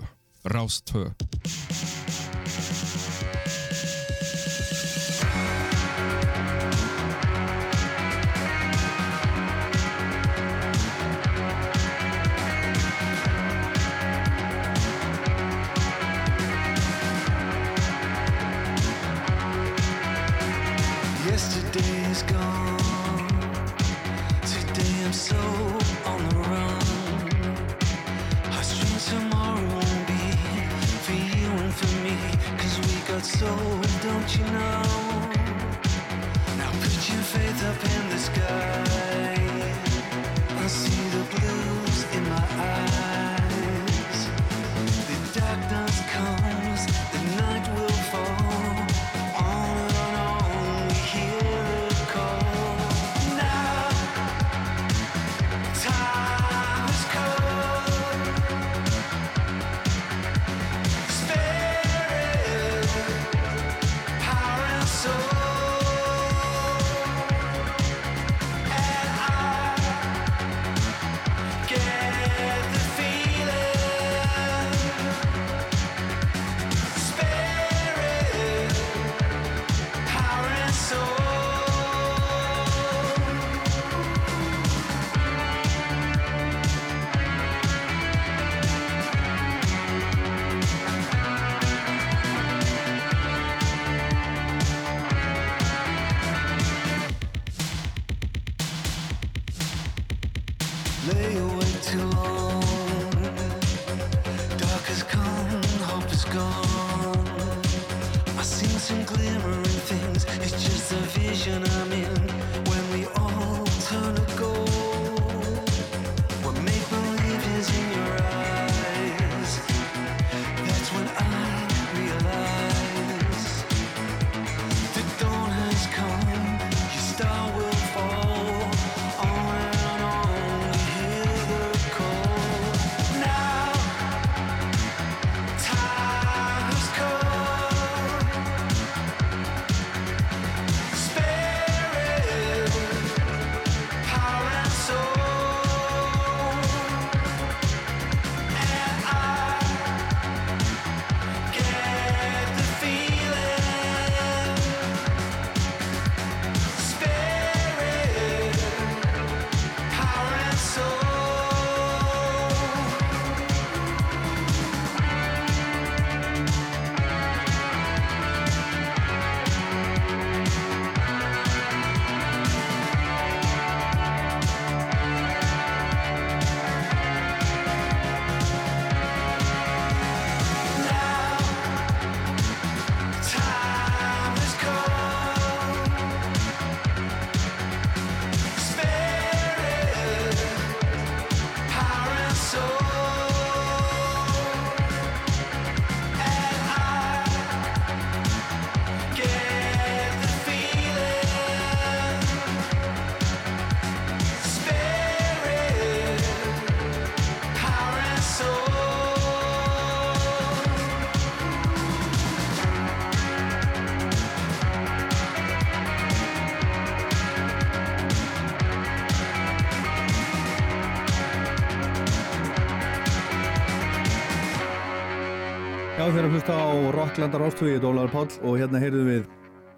[226.43, 229.27] Hlusta á Rocklandar Ástögi, Dólar Páll og hérna heyrðum við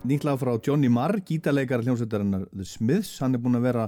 [0.09, 3.83] nýtt lag frá Johnny Marr, gítarleikar hljómsveitarinnar The Smiths, hann er búinn að vera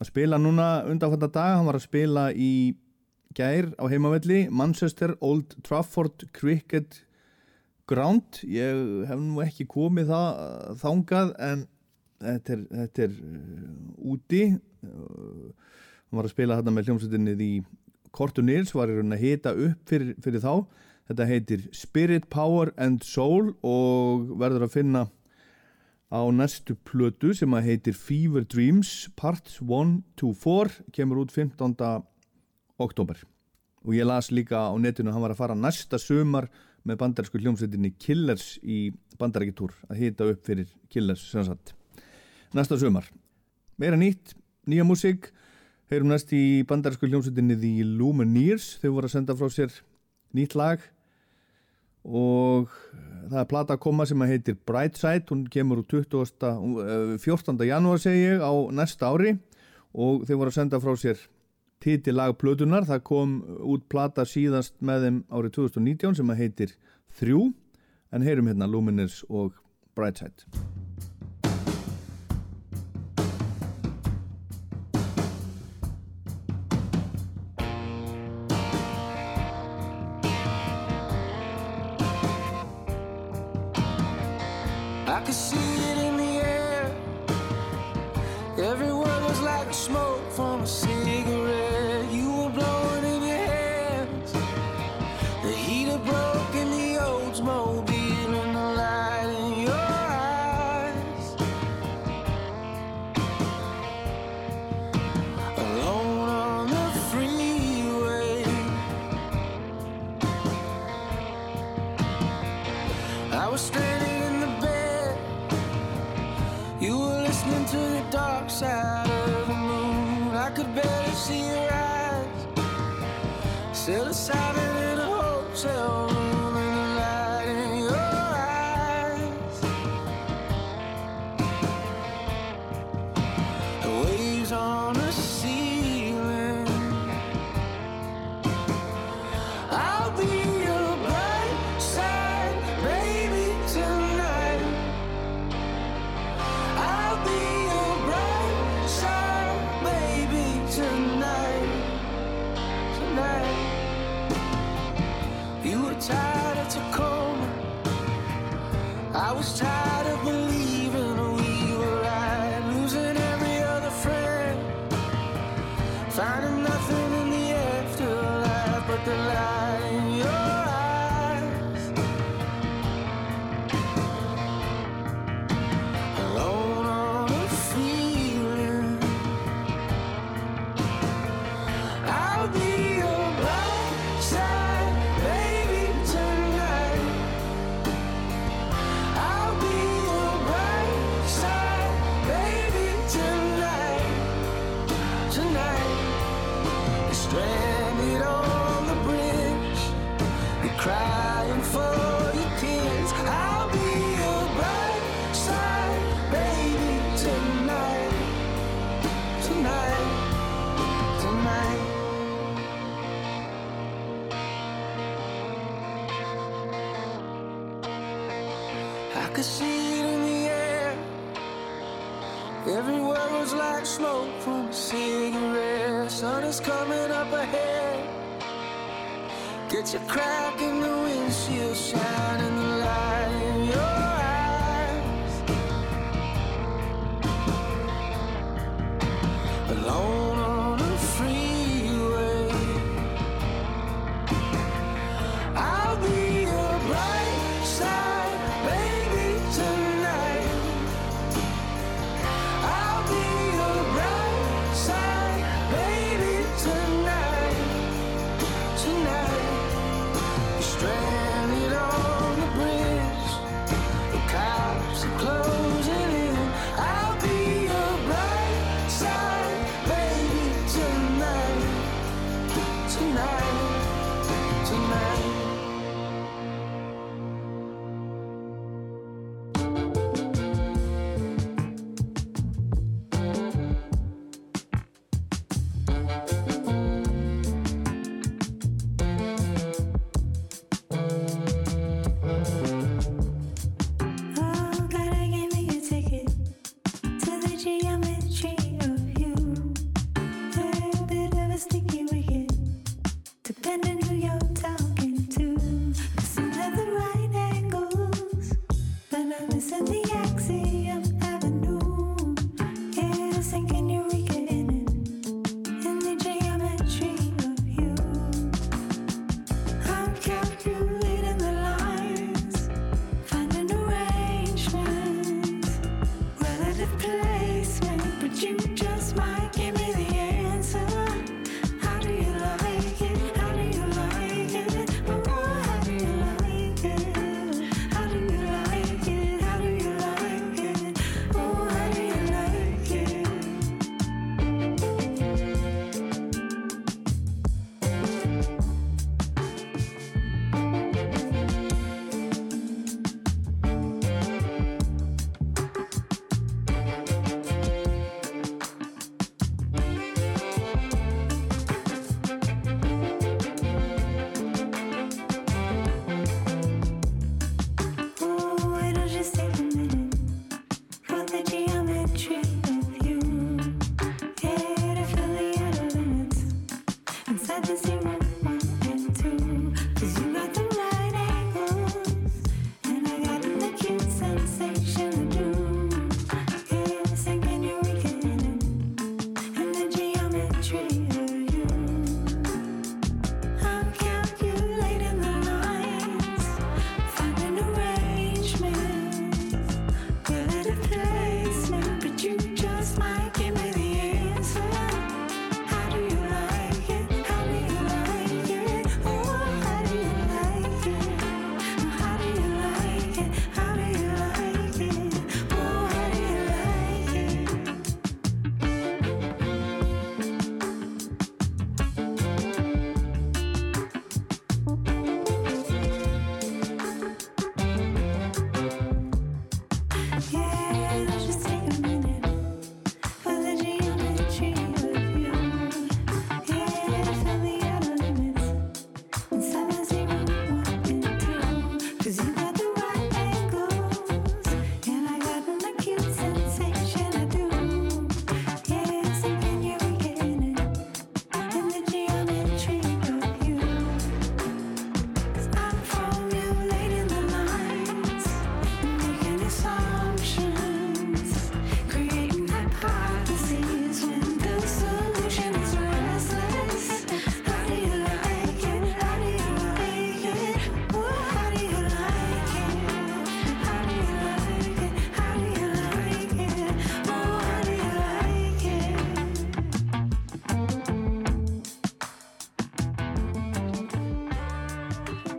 [0.00, 2.78] að spila núna undanfænda dag, hann var að spila í
[3.36, 7.02] gær á heimavelli, Manchester, Old Trafford, Cricket
[7.84, 11.66] Ground, ég hef nú ekki komið það þangað en
[12.24, 13.68] þetta er, þetta er uh,
[14.14, 14.42] úti,
[14.88, 15.76] uh,
[16.08, 17.52] hann var að spila þarna með hljómsveitinni í
[18.16, 20.64] Kortu Nils, var í raun að hita upp fyrir, fyrir þá
[21.04, 25.04] Þetta heitir Spirit, Power and Soul og verður að finna
[26.08, 31.74] á næstu plötu sem að heitir Fever Dreams Parts 1 to 4 kemur út 15.
[32.80, 33.20] oktober
[33.84, 36.48] og ég las líka á netinu að hann var að fara næsta sumar
[36.88, 38.88] með bandarísku hljómsveitinni Killers í
[39.20, 41.74] bandaríkitúr að hita upp fyrir Killers sem sagt.
[42.56, 43.06] Næsta sumar.
[43.80, 44.34] Meira nýtt,
[44.68, 45.30] nýja músík.
[45.92, 48.78] Heyrum næst í bandarísku hljómsveitinni The Lumineers.
[48.80, 49.80] Þau voru að senda frá sér
[50.36, 50.84] nýtt lag
[52.04, 57.18] og eh, það er plata að koma sem að heitir Brightside, hún kemur úr 20,
[57.22, 57.60] 14.
[57.60, 59.38] Eh, janúar segi ég á næsta ári.
[59.94, 61.20] Og þeir voru að senda frá sér
[61.84, 66.78] títi lagplötunar, það kom út plata síðast með þeim árið 2019 sem að heitir
[67.20, 67.52] Þrjú.
[68.14, 69.54] En heyrum hérna Luminers og
[69.94, 70.83] Brightside.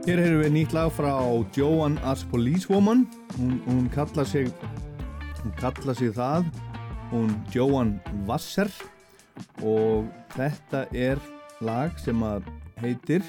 [0.05, 1.15] Hér erum við nýtt lag frá
[1.57, 3.07] Joan as Policewoman
[3.39, 4.51] hún, hún kalla sig
[5.41, 6.45] hún kalla sig það.
[7.09, 7.95] Hún Joan
[8.27, 8.69] Vasser
[9.65, 10.05] og
[10.35, 11.17] þetta er
[11.65, 12.45] lag sem að
[12.83, 13.25] heitir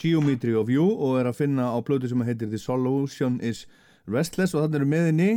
[0.00, 3.66] Geometry of You og er að finna á plötu sem að heitir The Solution is
[4.08, 4.54] Restless.
[4.56, 5.28] Og þannig eru meðinni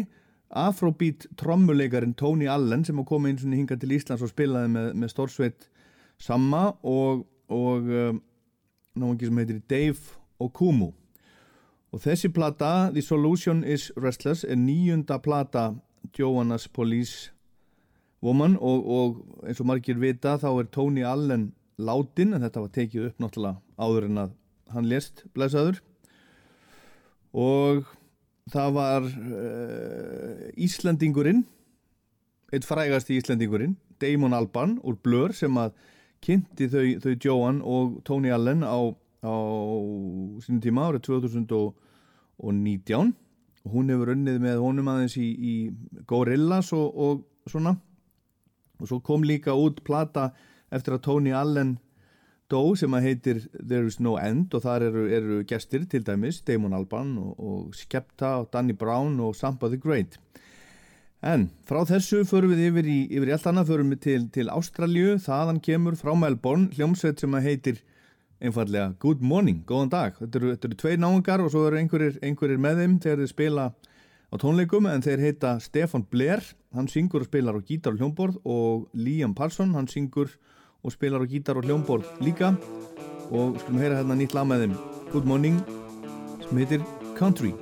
[0.48, 4.88] Afrobeat trommuleikarin Tony Allen sem að koma eins og hinga til Íslands og spilaði með,
[4.96, 5.68] með stórsveit
[6.24, 8.24] Samma og, og um,
[8.96, 10.94] náðungi sem heitir Dave Okumu
[11.90, 15.74] og þessi plata The Solution is Restless er nýjunda plata
[16.16, 17.32] Joannas Police
[18.24, 22.74] Woman og, og eins og margir vita þá er Tony Allen látin en þetta var
[22.76, 24.36] tekið upp náttúrulega áður en að
[24.74, 25.80] hann lést blæsaður
[27.34, 27.88] og
[28.52, 31.46] það var uh, Íslandingurinn
[32.54, 35.76] eitt frægasti Íslandingurinn Damon Albarn úr Blur sem að
[36.26, 38.92] kynnti þau, þau Joan og Tony Allen á,
[39.24, 39.36] á
[40.46, 41.74] sínum tíma árið 2019
[42.40, 45.56] og hún hefur unnið með honum aðeins í, í
[46.08, 47.76] Gorillaz og, og svona.
[48.80, 50.30] Og svo kom líka út plata
[50.72, 51.76] eftir að Tony Allen
[52.50, 56.40] dó sem að heitir There is no end og þar eru, eru gestir til dæmis
[56.48, 60.18] Damon Albarn og, og Skepta og Danny Brown og Samba the Great.
[61.20, 63.74] En frá þessu förum við yfir í, yfir í allt annað.
[63.74, 67.82] Förum við til, til Ástralju þaðan kemur frá Melbourne hljómsveit sem að heitir
[68.40, 70.18] einfallega Good Morning, góðan dag.
[70.20, 73.66] Þetta eru, eru tvei náðungar og svo eru einhverjir, einhverjir með þeim þegar þeir spila
[74.30, 76.44] á tónleikum en þeir heita Stefan Blair.
[76.76, 80.32] Hann syngur og spilar á gítar og hljómborð og Liam Parson, hann syngur
[80.84, 82.54] og spilar á gítar og hljómborð líka.
[83.30, 84.80] Og skulum heyra hérna nýtt lag með þeim.
[85.14, 85.60] Good Morning
[86.46, 86.86] sem heitir
[87.18, 87.54] Country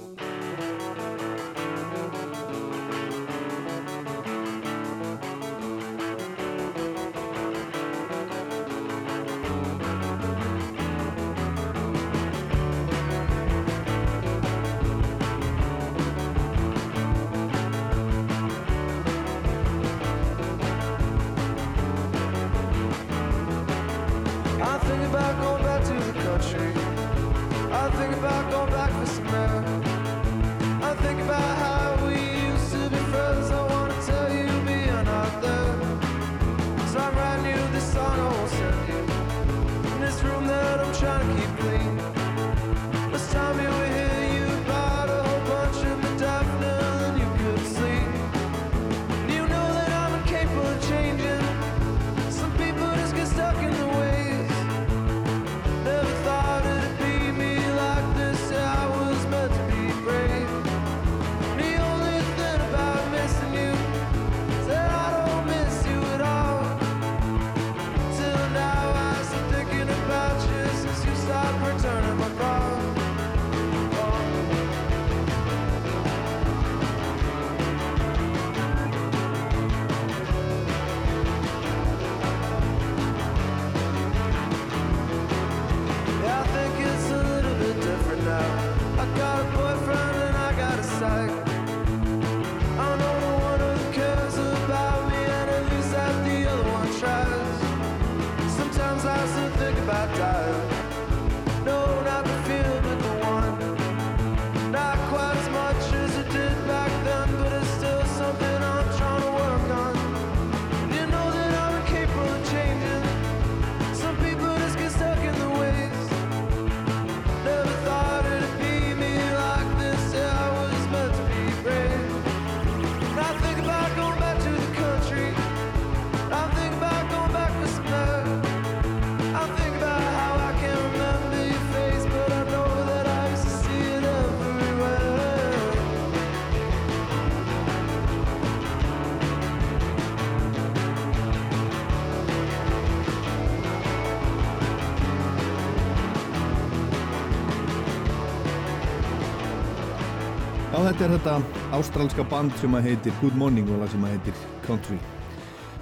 [150.97, 154.37] þetta er þetta ástralska band sem að heitir Good Morning og lag sem að heitir
[154.63, 154.95] Country.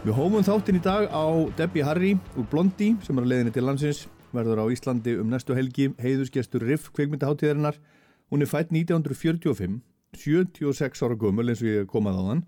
[0.04, 1.24] Við hófum þáttinn í dag á
[1.56, 4.02] Debbie Harry úr Blondie sem er að leiðinni til landsins,
[4.36, 7.80] verður á Íslandi um næstu helgi, heiðusgestur Riff kveikmyndaháttíðarinnar.
[8.28, 9.80] Hún er fætt 1945,
[10.20, 12.46] 76 ára gömul eins og ég komað á þann,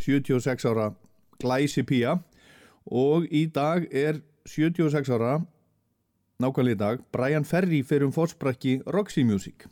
[0.00, 0.90] 76 ára
[1.42, 2.16] glæsi pía
[2.88, 5.42] og í dag er 76 ára,
[6.40, 9.68] nákvæmlega í dag, Brian Ferry fyrir um fórsprakki Roxy Music.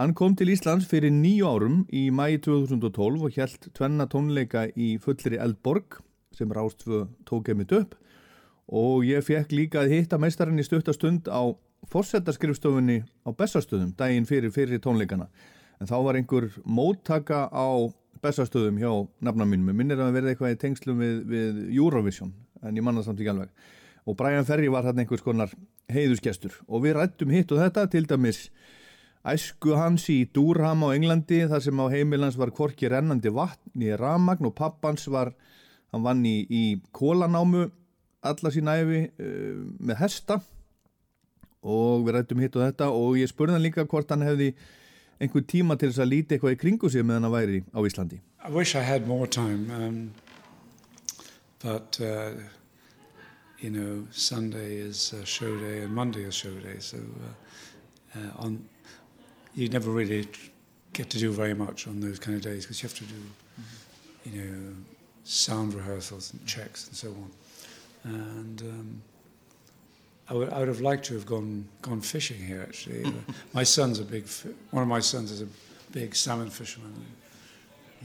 [0.00, 4.94] Hann kom til Íslands fyrir nýju árum í mæi 2012 og hjælt tvenna tónleika í
[4.96, 5.98] fullri Eldborg
[6.32, 7.92] sem Rástfö tók einmitt upp.
[8.72, 11.52] Og ég fekk líka að hitta meistarinn í stuttastund á
[11.92, 15.28] fórsetaskrifstofunni á Bessastöðum daginn fyrir fyrir tónleikana.
[15.84, 17.68] En þá var einhver móttaka á
[18.24, 19.76] Bessastöðum hjá nafna mínum.
[19.76, 22.32] Minnir að verða eitthvað í tengslum við, við Eurovision
[22.64, 23.52] en ég manna samt ekki alveg.
[24.08, 25.52] Og Brian Ferry var hann einhvers konar
[25.92, 28.46] heiðusgestur og við rættum hitt og þetta til dæmis
[29.26, 33.92] æsku hans í Durham á Englandi þar sem á heimilans var korki rennandi vatn í
[33.98, 35.34] ramagn og pappans var
[35.92, 37.68] hann vann í, í kólanámu
[38.24, 40.40] alla sín æfi uh, með hesta.
[41.60, 44.54] Og við rættum hitt og þetta og ég spurði hann líka hvort hann hefði
[45.20, 48.22] einhver tíma til þess að líti eitthvað í kringu sig meðan hann væri á Íslandi.
[48.40, 50.14] I wish I had more time, um,
[51.60, 52.32] but uh,
[53.60, 58.64] you know, Sunday is show day and Monday is show day, so uh, uh, on
[59.54, 60.28] you never really
[60.92, 63.20] get to do very much on those kind of days because you have to do,
[64.24, 64.74] you know,
[65.24, 67.30] sound rehearsals and checks and so on,
[68.12, 68.62] and.
[68.62, 69.02] Um,
[70.28, 72.62] I would, I would have liked to have gone gone fishing here.
[72.62, 73.10] Actually, Uh,
[73.52, 74.26] my son's a big.
[74.26, 75.48] fi- One of my sons is a
[75.90, 76.94] big salmon fisherman.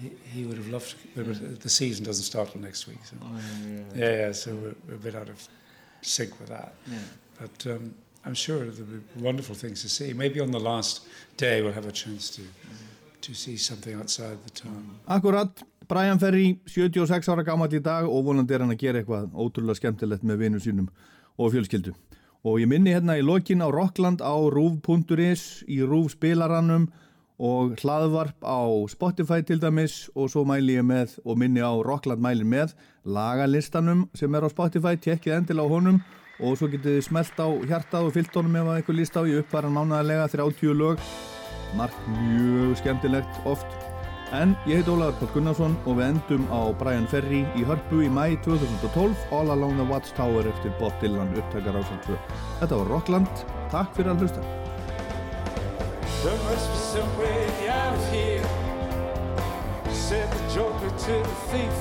[0.01, 0.95] He, he would have loved.
[1.15, 2.97] To, but the season doesn't start till next week.
[3.03, 3.15] So.
[3.21, 4.31] Oh, yeah, yeah, yeah.
[4.31, 5.47] So we're, we're a bit out of
[6.01, 6.73] sync with that.
[6.91, 6.97] Yeah.
[7.39, 7.93] But um,
[8.25, 10.13] I'm sure there'll be wonderful things to see.
[10.13, 11.05] Maybe on the last
[11.37, 12.41] day we'll have a chance to
[13.21, 14.99] to see something outside the town.
[15.07, 19.31] Akkurat, Brian Ferry 76 ára gammal í dag og vonandi er hann að gera eitthvað
[19.33, 20.91] ótrúlega skemmtilegt með vinum sínum
[21.37, 21.93] og fjölskyldu
[22.45, 26.85] og ég minni hérna í lokin á Rockland á rúf.is í rúf spilarannum
[27.41, 28.61] og hlaðvarp á
[28.93, 34.05] Spotify til dæmis og svo mæli ég með og minni á Rockland mælir með lagalistanum
[34.13, 35.99] sem er á Spotify, tekkið endil á honum
[36.39, 39.21] og svo getið þið smelt á hjartað og fyllt honum ef að eitthvað líst á
[39.23, 41.03] ég uppvaran mánaðarlega 30 lög.
[41.75, 43.67] Margt mjög skemmtilegt oft.
[44.35, 48.09] En ég heit Ólaður Pál Gunnarsson og við endum á Brian Ferry í Hörpu í
[48.11, 52.17] mæ 2012 All Along the Watchtower eftir Bob Dylan upptakar ásal 2
[52.59, 54.41] Þetta var Rockland, takk fyrir að hlusta.
[56.25, 58.41] There must be some way out here,
[59.93, 61.77] said the joker to the thief.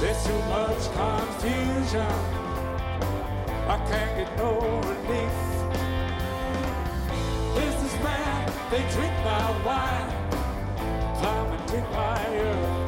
[0.00, 2.10] There's too much confusion,
[3.70, 5.36] I can't get no relief.
[7.54, 10.10] Businessman, they drink my wine,
[11.20, 12.79] climb and drink my earth.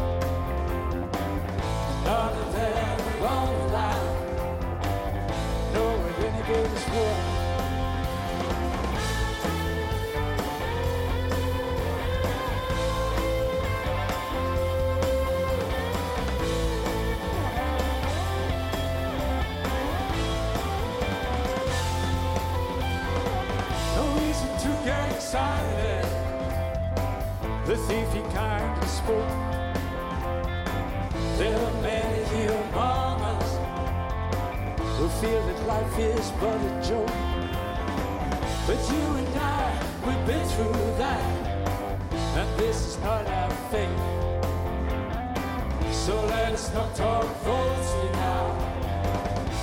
[25.32, 26.04] Excited.
[27.64, 29.32] The thief he kindly spoke.
[31.38, 33.50] There are many here among us
[34.98, 37.16] who feel that life is but a joke.
[38.66, 41.24] But you and I, we've been through that,
[42.12, 43.88] and this is not our fate.
[45.94, 48.44] So let us not talk falsely now.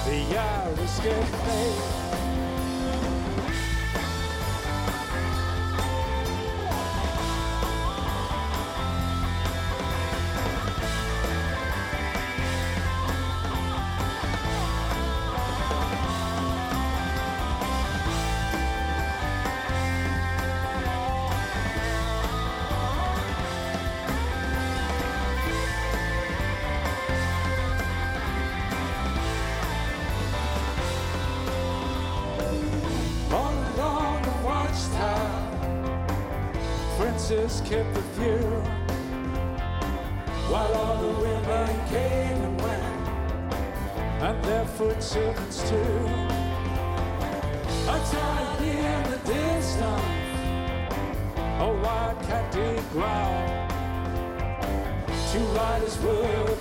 [0.08, 2.09] The hour is getting late.
[52.94, 53.00] to
[55.54, 56.59] ride this world.